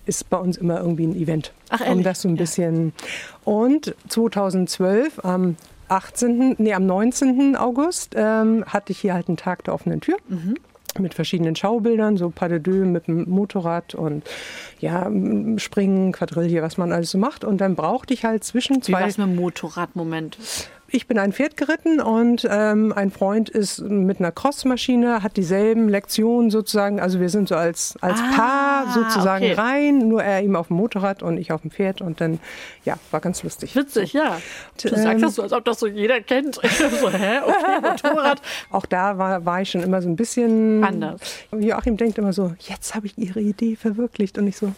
ist 0.06 0.28
bei 0.28 0.36
uns 0.36 0.58
immer 0.58 0.80
irgendwie 0.80 1.06
ein 1.06 1.16
Event. 1.16 1.52
Ach, 1.70 1.80
um 1.90 2.02
das 2.02 2.20
so 2.20 2.28
ein 2.28 2.34
Ja. 2.36 2.42
bisschen. 2.42 2.92
Und 3.44 3.94
2012 4.08 5.24
am 5.24 5.56
18., 5.88 6.56
nee, 6.58 6.74
am 6.74 6.86
19. 6.86 7.56
August 7.56 8.14
ähm, 8.16 8.64
hatte 8.66 8.92
ich 8.92 9.00
hier 9.00 9.14
halt 9.14 9.28
einen 9.28 9.36
Tag 9.36 9.64
der 9.64 9.74
offenen 9.74 10.00
Tür. 10.00 10.16
Mhm. 10.28 10.54
Mit 10.98 11.14
verschiedenen 11.14 11.56
Schaubildern, 11.56 12.16
so 12.16 12.30
Pas 12.30 12.48
de 12.48 12.60
deux 12.60 12.86
mit 12.86 13.08
dem 13.08 13.28
Motorrad 13.28 13.96
und 13.96 14.22
ja, 14.78 15.10
Springen, 15.56 16.12
Quadrille, 16.12 16.62
was 16.62 16.76
man 16.76 16.92
alles 16.92 17.10
so 17.10 17.18
macht. 17.18 17.44
Und 17.44 17.60
dann 17.60 17.74
brauchte 17.74 18.14
ich 18.14 18.24
halt 18.24 18.44
zwischen 18.44 18.76
Wie 18.76 18.80
zwei. 18.80 19.00
war 19.00 19.06
es 19.08 19.18
mit 19.18 19.26
dem 19.26 19.34
Motorradmoment? 19.34 20.38
Ich 20.94 21.08
bin 21.08 21.18
ein 21.18 21.32
Pferd 21.32 21.56
geritten 21.56 22.00
und 22.00 22.46
ähm, 22.48 22.92
ein 22.92 23.10
Freund 23.10 23.48
ist 23.48 23.80
mit 23.80 24.20
einer 24.20 24.30
Crossmaschine, 24.30 25.24
hat 25.24 25.36
dieselben 25.36 25.88
Lektionen 25.88 26.50
sozusagen. 26.52 27.00
Also 27.00 27.18
wir 27.18 27.30
sind 27.30 27.48
so 27.48 27.56
als, 27.56 27.96
als 28.00 28.20
Ah, 28.20 28.36
Paar 28.36 28.92
sozusagen 28.92 29.44
okay. 29.44 29.54
rein, 29.54 30.06
nur 30.06 30.22
er 30.22 30.40
eben 30.44 30.54
auf 30.54 30.68
dem 30.68 30.76
Motorrad 30.76 31.24
und 31.24 31.36
ich 31.36 31.50
auf 31.50 31.62
dem 31.62 31.72
Pferd. 31.72 32.00
Und 32.00 32.20
dann, 32.20 32.38
ja, 32.84 32.96
war 33.10 33.18
ganz 33.18 33.42
lustig. 33.42 33.74
Witzig, 33.74 34.12
ja. 34.12 34.40
Du 34.80 34.88
Ähm, 34.88 35.02
sagst 35.02 35.24
das 35.24 35.34
so, 35.34 35.42
als 35.42 35.52
ob 35.52 35.64
das 35.64 35.80
so 35.80 35.88
jeder 35.88 36.20
kennt. 36.20 36.54
so, 37.00 37.10
hä? 37.10 37.40
Okay, 37.44 37.80
Motorrad. 37.82 38.40
Auch 38.70 38.86
da 38.86 39.18
war, 39.18 39.44
war 39.44 39.62
ich 39.62 39.70
schon 39.70 39.82
immer 39.82 40.00
so 40.00 40.08
ein 40.08 40.14
bisschen 40.14 40.84
Anders. 40.84 41.20
Joachim 41.58 41.96
denkt 41.96 42.18
immer 42.18 42.32
so, 42.32 42.54
jetzt 42.60 42.94
habe 42.94 43.08
ich 43.08 43.18
ihre 43.18 43.40
Idee 43.40 43.74
verwirklicht. 43.74 44.38
Und 44.38 44.46
ich 44.46 44.56
so, 44.56 44.72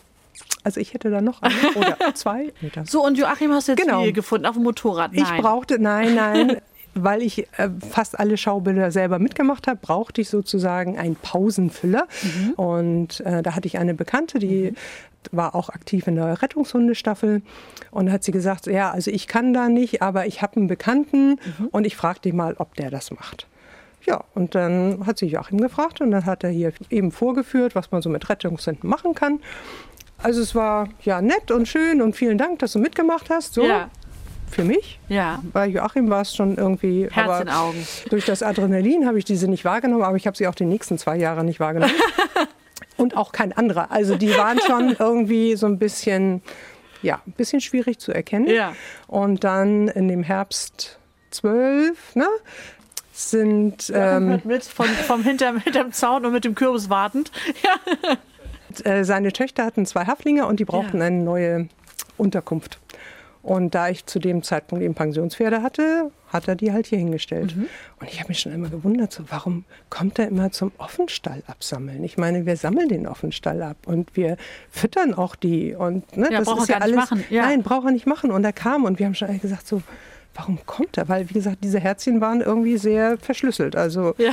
also 0.67 0.81
ich 0.81 0.93
hätte 0.95 1.11
da 1.11 1.21
noch 1.21 1.41
eine 1.43 1.55
oder 1.77 1.97
zwei. 2.15 2.53
So, 2.85 3.05
und 3.05 3.17
Joachim 3.17 3.53
hast 3.53 3.69
du 3.69 3.73
jetzt 3.73 3.83
Genau. 3.83 4.03
hier 4.03 4.13
gefunden 4.13 4.47
auf 4.47 4.55
dem 4.55 4.65
Motorrad? 4.65 5.13
Nein. 5.13 5.23
Ich 5.25 5.41
brauchte, 5.41 5.79
nein, 5.79 6.15
nein, 6.17 6.57
weil 6.95 7.23
ich 7.23 7.47
äh, 7.59 7.69
fast 7.91 8.19
alle 8.19 8.37
Schaubilder 8.37 8.91
selber 8.91 9.19
mitgemacht 9.19 9.69
habe, 9.69 9.79
brauchte 9.81 10.21
ich 10.21 10.29
sozusagen 10.29 10.99
einen 10.99 11.15
Pausenfüller. 11.15 12.07
Mhm. 12.23 12.51
Und 12.55 13.21
äh, 13.21 13.43
da 13.43 13.55
hatte 13.55 13.67
ich 13.69 13.79
eine 13.79 13.95
Bekannte, 13.95 14.39
die 14.41 14.75
war 15.33 15.55
auch 15.55 15.69
aktiv 15.71 16.07
in 16.07 16.17
der 16.17 16.41
Rettungshundestaffel. 16.43 17.43
Und 17.91 18.11
hat 18.13 18.25
sie 18.25 18.33
gesagt, 18.33 18.67
ja, 18.67 18.91
also 18.91 19.11
ich 19.11 19.27
kann 19.29 19.53
da 19.53 19.69
nicht, 19.69 20.03
aber 20.03 20.27
ich 20.27 20.43
habe 20.43 20.57
einen 20.57 20.67
Bekannten 20.67 21.31
Mhm. 21.59 21.69
und 21.71 21.87
ich 21.87 21.97
frage 21.97 22.21
dich 22.21 22.33
mal, 22.33 22.55
ob 22.59 22.75
der 22.75 22.91
das 22.91 23.11
macht. 23.11 23.47
Ja, 24.07 24.23
und 24.35 24.55
dann 24.55 25.05
hat 25.07 25.19
sie 25.19 25.27
Joachim 25.27 25.61
gefragt 25.61 26.01
und 26.01 26.13
dann 26.13 26.25
hat 26.27 26.45
er 26.45 26.51
hier 26.51 26.73
eben 26.91 27.11
vorgeführt, 27.11 27.75
was 27.75 27.91
man 27.91 28.03
so 28.03 28.09
mit 28.09 28.29
Rettungshunden 28.29 28.89
machen 28.89 29.15
kann. 29.15 29.41
Also 30.19 30.41
es 30.41 30.55
war 30.55 30.89
ja 31.03 31.21
nett 31.21 31.51
und 31.51 31.67
schön 31.67 32.01
und 32.01 32.15
vielen 32.17 32.39
Dank, 32.39 32.61
dass 32.61 32.73
du 32.73 32.79
mitgemacht 32.79 33.29
hast. 33.31 33.55
So 33.55 33.65
Ja, 33.67 33.91
für 34.51 34.63
mich. 34.65 35.01
ja. 35.09 35.43
Bei 35.53 35.67
Joachim 35.67 36.09
war 36.09 36.23
es 36.23 36.35
schon 36.35 36.57
irgendwie. 36.57 37.09
Herz 37.11 37.29
aber 37.29 37.43
in 37.43 37.49
Augen. 37.49 37.87
Durch 38.11 38.25
das 38.25 38.43
Adrenalin 38.43 39.07
habe 39.07 39.19
ich 39.19 39.25
diese 39.25 39.49
nicht 39.49 39.65
wahrgenommen, 39.65 40.05
aber 40.05 40.17
ich 40.17 40.27
habe 40.27 40.37
sie 40.37 40.47
auch 40.47 40.55
die 40.55 40.65
nächsten 40.65 40.99
zwei 40.99 41.17
Jahre 41.17 41.45
nicht 41.45 41.59
wahrgenommen. 41.61 41.93
Und 42.97 43.17
auch 43.17 43.33
kein 43.33 43.53
anderer. 43.53 43.91
Also 43.91 44.15
die 44.17 44.31
waren 44.39 44.59
schon 44.61 44.97
irgendwie 44.99 45.57
so 45.57 45.67
ein 45.67 45.79
bisschen, 45.79 46.43
ja, 47.03 47.21
ein 47.27 47.33
bisschen 47.33 47.61
schwierig 47.61 47.99
zu 47.99 48.13
erkennen. 48.13 48.47
Ja. 48.47 48.73
Und 49.07 49.45
dann 49.45 49.89
in 49.89 50.09
dem 50.09 50.23
Herbst 50.23 50.99
12, 51.33 52.15
ne, 52.15 52.27
sind 53.17 53.91
Ähm, 53.95 54.33
ähm, 54.33 54.41
mit 54.45 54.65
von, 54.65 54.87
vom 54.87 55.23
hinterm, 55.23 55.59
hinterm 55.59 55.93
Zaun 55.93 56.27
und 56.27 56.33
mit 56.33 56.45
dem 56.45 56.55
Kürbis 56.55 56.91
wartend. 56.91 57.33
Ja. 58.85 58.91
äh, 58.93 59.05
seine 59.05 59.33
Töchter 59.33 59.65
hatten 59.65 59.87
zwei 59.87 60.05
Haflinge 60.07 60.47
und 60.47 60.61
die 60.61 60.65
brauchten 60.67 60.99
Ja. 60.99 61.07
eine 61.07 61.17
neue 61.17 61.69
Unterkunft. 62.19 62.79
Und 63.43 63.77
da 63.77 63.89
ich 63.89 64.05
zu 64.07 64.19
dem 64.19 64.43
Zeitpunkt 64.43 64.85
eben 64.85 64.95
Pensionspferde 64.95 65.63
hatte, 65.63 66.11
hat 66.33 66.49
er 66.49 66.57
die 66.57 66.73
halt 66.73 66.87
hier 66.87 66.99
hingestellt. 66.99 67.55
Mhm. 67.57 67.69
Und 68.01 68.09
ich 68.11 68.19
habe 68.19 68.29
mich 68.29 68.41
schon 68.41 68.53
immer 68.53 68.69
gewundert, 68.69 69.13
so, 69.13 69.23
warum 69.31 69.65
kommt 69.89 70.19
er 70.19 70.27
immer 70.27 70.51
zum 70.51 70.73
Offenstall 70.79 71.45
absammeln? 71.47 72.03
Ich 72.03 72.19
meine, 72.19 72.45
wir 72.45 72.57
sammeln 72.57 72.89
den 72.89 73.07
Offenstall 73.07 73.63
ab 73.63 73.77
und 73.87 74.17
wir 74.17 74.37
füttern 74.71 75.15
auch 75.15 75.37
die. 75.37 75.75
Und, 75.77 76.17
ne, 76.17 76.29
Ja, 76.33 76.39
das 76.41 76.49
braucht 76.49 76.63
ist 76.63 76.71
er 76.71 76.79
ja 76.79 76.83
alles. 76.83 76.97
machen, 76.97 77.25
ja. 77.31 77.43
Nein, 77.47 77.63
braucht 77.63 77.85
er 77.87 77.93
nicht 77.93 78.07
machen. 78.07 78.33
Und 78.33 78.43
er 78.45 78.53
kam 78.53 78.85
und 78.85 78.99
wir 78.99 79.07
haben 79.07 79.15
schon 79.15 79.41
gesagt, 79.41 79.69
so, 79.69 79.81
warum 80.37 80.59
kommt 80.67 80.97
er? 80.99 81.09
Weil, 81.09 81.29
wie 81.29 81.35
gesagt, 81.35 81.59
diese 81.65 81.81
Herzchen 81.81 82.21
waren 82.21 82.41
irgendwie 82.41 82.77
sehr 82.77 83.19
verschlüsselt. 83.19 83.77
Also 83.77 84.15
Ja. 84.19 84.33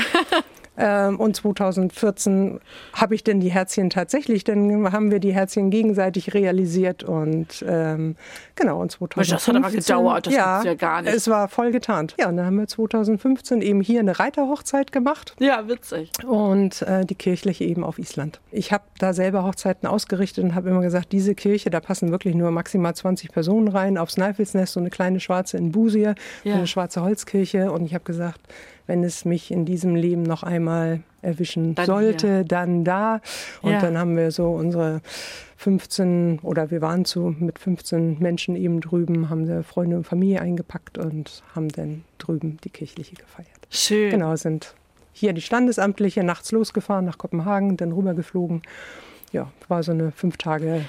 Ähm, 0.77 1.19
und 1.19 1.35
2014 1.35 2.59
habe 2.93 3.15
ich 3.15 3.23
denn 3.23 3.39
die 3.39 3.49
Herzchen 3.51 3.89
tatsächlich, 3.89 4.43
dann 4.43 4.91
haben 4.91 5.11
wir 5.11 5.19
die 5.19 5.33
Herzchen 5.33 5.69
gegenseitig 5.69 6.33
realisiert 6.33 7.03
und 7.03 7.63
ähm, 7.67 8.15
genau, 8.55 8.81
und 8.81 8.91
2015. 8.91 9.17
Mensch, 9.17 9.29
das 9.29 9.47
hat 9.47 9.55
aber 9.55 9.71
gedauert, 9.71 10.27
das 10.27 10.33
ja, 10.33 10.63
ja 10.63 10.73
gar 10.75 11.01
nicht. 11.01 11.13
Es 11.13 11.27
war 11.27 11.47
voll 11.47 11.71
getarnt. 11.71 12.15
Ja, 12.19 12.29
und 12.29 12.37
dann 12.37 12.45
haben 12.45 12.57
wir 12.57 12.67
2015 12.67 13.61
eben 13.61 13.81
hier 13.81 13.99
eine 13.99 14.19
Reiterhochzeit 14.19 14.91
gemacht 14.91 15.35
ja, 15.39 15.67
witzig. 15.67 16.11
und 16.27 16.81
äh, 16.83 17.05
die 17.05 17.15
kirchliche 17.15 17.63
eben 17.63 17.83
auf 17.83 17.99
Island. 17.99 18.39
Ich 18.51 18.71
habe 18.71 18.83
da 18.99 19.13
selber 19.13 19.43
Hochzeiten 19.43 19.87
ausgerichtet 19.87 20.43
und 20.43 20.55
habe 20.55 20.69
immer 20.69 20.81
gesagt, 20.81 21.11
diese 21.11 21.35
Kirche, 21.35 21.69
da 21.69 21.79
passen 21.79 22.11
wirklich 22.11 22.35
nur 22.35 22.51
maximal 22.51 22.95
20 22.95 23.31
Personen 23.31 23.67
rein. 23.67 23.97
Aufs 23.97 24.17
Neifelsnest 24.17 24.73
so 24.73 24.79
eine 24.79 24.89
kleine 24.89 25.19
schwarze 25.19 25.57
in 25.57 25.71
Busier, 25.71 26.15
Ja. 26.43 26.53
so 26.53 26.57
eine 26.59 26.67
schwarze 26.67 27.01
Holzkirche. 27.01 27.71
Und 27.71 27.85
ich 27.85 27.93
habe 27.93 28.03
gesagt, 28.03 28.39
wenn 28.87 29.03
es 29.03 29.25
mich 29.25 29.51
in 29.51 29.65
diesem 29.65 29.95
Leben 29.95 30.23
noch 30.23 30.43
einmal 30.43 31.01
erwischen 31.21 31.73
Dann 31.75 31.85
sollte, 31.85 32.27
hier. 32.27 32.43
dann 32.43 32.83
da. 32.83 33.21
Und 33.61 33.71
Ja. 33.71 33.79
dann 33.81 33.97
haben 33.97 34.15
wir 34.17 34.31
so 34.31 34.49
unsere 34.51 35.01
15 35.57 36.39
oder 36.43 36.71
wir 36.71 36.81
waren 36.81 37.05
zu 37.05 37.33
mit 37.39 37.59
15 37.59 38.19
Menschen 38.19 38.55
eben 38.55 38.81
drüben, 38.81 39.29
haben 39.29 39.47
wir 39.47 39.63
Freunde 39.63 39.95
und 39.95 40.05
Familie 40.05 40.41
eingepackt 40.41 40.97
und 40.97 41.43
haben 41.55 41.69
dann 41.69 42.03
drüben 42.17 42.57
die 42.63 42.69
kirchliche 42.69 43.15
gefeiert. 43.15 43.47
Schön. 43.69 44.11
Genau, 44.11 44.35
sind 44.35 44.73
hier 45.13 45.31
die 45.33 45.41
Standesamtliche 45.41 46.23
nachts 46.23 46.51
losgefahren 46.51 47.05
nach 47.05 47.17
Kopenhagen, 47.17 47.77
dann 47.77 47.91
rübergeflogen. 47.93 48.61
Ja, 49.31 49.51
war 49.67 49.83
so 49.83 49.91
eine 49.93 50.11
fünf 50.11 50.37
Tage. 50.37 50.85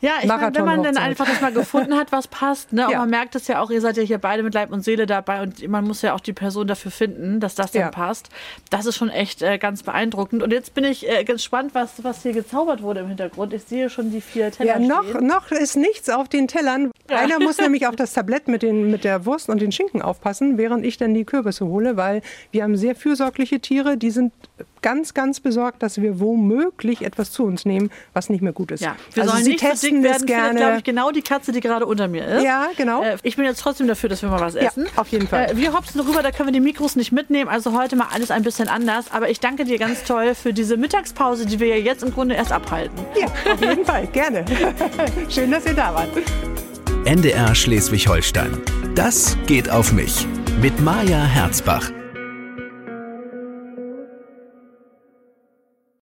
Ja, 0.00 0.12
ich 0.22 0.26
meine, 0.28 0.54
wenn 0.54 0.64
man 0.64 0.82
dann 0.82 0.96
einfach 0.96 1.26
das 1.26 1.40
mal 1.42 1.52
gefunden 1.52 1.94
hat, 1.94 2.10
was 2.10 2.26
passt, 2.26 2.72
ne? 2.72 2.86
Und 2.86 2.92
Ja. 2.92 2.98
man 3.00 3.10
merkt 3.10 3.34
es 3.34 3.46
ja 3.48 3.60
auch, 3.60 3.70
ihr 3.70 3.80
seid 3.82 3.96
ja 3.98 4.02
hier 4.02 4.16
beide 4.18 4.42
mit 4.42 4.54
Leib 4.54 4.72
und 4.72 4.82
Seele 4.82 5.04
dabei 5.04 5.42
und 5.42 5.66
man 5.68 5.84
muss 5.84 6.00
ja 6.00 6.14
auch 6.14 6.20
die 6.20 6.32
Person 6.32 6.66
dafür 6.66 6.90
finden, 6.90 7.38
dass 7.40 7.54
das 7.54 7.72
dann 7.72 7.82
Ja. 7.82 7.88
passt. 7.90 8.30
Das 8.70 8.86
ist 8.86 8.96
schon 8.96 9.10
echt 9.10 9.42
äh, 9.42 9.58
ganz 9.58 9.82
beeindruckend. 9.82 10.42
Und 10.42 10.52
jetzt 10.52 10.72
bin 10.74 10.84
ich 10.84 11.06
äh, 11.08 11.22
ganz 11.24 11.40
gespannt, 11.42 11.74
was, 11.74 12.02
was 12.02 12.22
hier 12.22 12.32
gezaubert 12.32 12.82
wurde 12.82 13.00
im 13.00 13.08
Hintergrund. 13.08 13.52
Ich 13.52 13.64
sehe 13.64 13.90
schon 13.90 14.10
die 14.10 14.20
vier 14.22 14.50
Teller 14.50 14.70
Ja, 14.70 14.78
noch, 14.78 15.04
stehen. 15.04 15.26
noch 15.26 15.50
ist 15.50 15.76
nichts 15.76 16.08
auf 16.08 16.28
den 16.28 16.48
Tellern. 16.48 16.90
Einer 17.08 17.38
muss 17.38 17.58
nämlich 17.60 17.86
auf 17.86 17.96
das 17.96 18.14
Tablett 18.14 18.48
mit, 18.48 18.62
den, 18.62 18.90
mit 18.90 19.04
der 19.04 19.26
Wurst 19.26 19.48
und 19.50 19.60
den 19.60 19.70
Schinken 19.72 20.00
aufpassen, 20.00 20.56
während 20.56 20.86
ich 20.86 20.96
dann 20.96 21.12
die 21.12 21.24
Kürbisse 21.24 21.66
hole, 21.66 21.96
weil 21.98 22.22
wir 22.52 22.62
haben 22.62 22.76
sehr 22.76 22.94
fürsorgliche 22.94 23.60
Tiere, 23.60 23.96
die 23.98 24.10
sind 24.10 24.32
ganz, 24.82 25.12
ganz 25.12 25.40
besorgt, 25.40 25.82
dass 25.82 26.00
wir 26.00 26.20
womöglich 26.20 27.02
etwas 27.02 27.32
zu 27.32 27.44
uns 27.44 27.66
nehmen, 27.66 27.90
was 28.14 28.30
nicht 28.30 28.40
mehr 28.40 28.52
gut 28.52 28.70
ist. 28.70 28.80
Ja, 28.80 28.96
wir 29.12 29.22
also 29.24 29.34
sollen 29.34 29.44
sie 29.44 29.50
nicht 29.52 29.60
testen 29.60 29.89
werden. 29.94 30.02
das 30.04 30.16
Findet, 30.18 30.26
gerne. 30.36 30.58
glaube 30.58 30.76
ich, 30.78 30.84
genau 30.84 31.10
die 31.10 31.22
Katze, 31.22 31.52
die 31.52 31.60
gerade 31.60 31.86
unter 31.86 32.08
mir 32.08 32.26
ist. 32.26 32.42
Ja, 32.44 32.68
genau. 32.76 33.02
Äh, 33.02 33.16
ich 33.22 33.36
bin 33.36 33.44
jetzt 33.44 33.60
trotzdem 33.60 33.86
dafür, 33.88 34.08
dass 34.08 34.22
wir 34.22 34.28
mal 34.28 34.40
was 34.40 34.54
Ja, 34.54 34.62
essen. 34.62 34.86
auf 34.96 35.08
jeden 35.08 35.28
Fall. 35.28 35.50
Äh, 35.50 35.56
wir 35.56 35.72
hopsen 35.72 36.00
rüber, 36.00 36.22
da 36.22 36.30
können 36.30 36.48
wir 36.48 36.52
die 36.52 36.60
Mikros 36.60 36.96
nicht 36.96 37.12
mitnehmen. 37.12 37.50
Also 37.50 37.76
heute 37.78 37.96
mal 37.96 38.08
alles 38.12 38.30
ein 38.30 38.42
bisschen 38.42 38.68
anders. 38.68 39.06
Aber 39.12 39.28
ich 39.30 39.40
danke 39.40 39.64
dir 39.64 39.78
ganz 39.78 40.04
toll 40.04 40.34
für 40.34 40.52
diese 40.52 40.76
Mittagspause, 40.76 41.46
die 41.46 41.60
wir 41.60 41.68
ja 41.68 41.76
jetzt 41.76 42.02
im 42.02 42.12
Grunde 42.12 42.34
erst 42.34 42.52
abhalten. 42.52 42.98
ja, 43.20 43.26
auf 43.52 43.60
jeden 43.60 43.84
Fall, 43.84 44.06
gerne. 44.08 44.44
Schön, 45.28 45.50
dass 45.50 45.66
ihr 45.66 45.74
da 45.74 45.94
wart. 45.94 46.08
NDR 47.04 47.54
Schleswig-Holstein. 47.54 48.58
Das 48.94 49.36
geht 49.46 49.70
auf 49.70 49.92
mich. 49.92 50.26
Mit 50.60 50.78
Maja 50.80 51.24
Herzbach. 51.24 51.90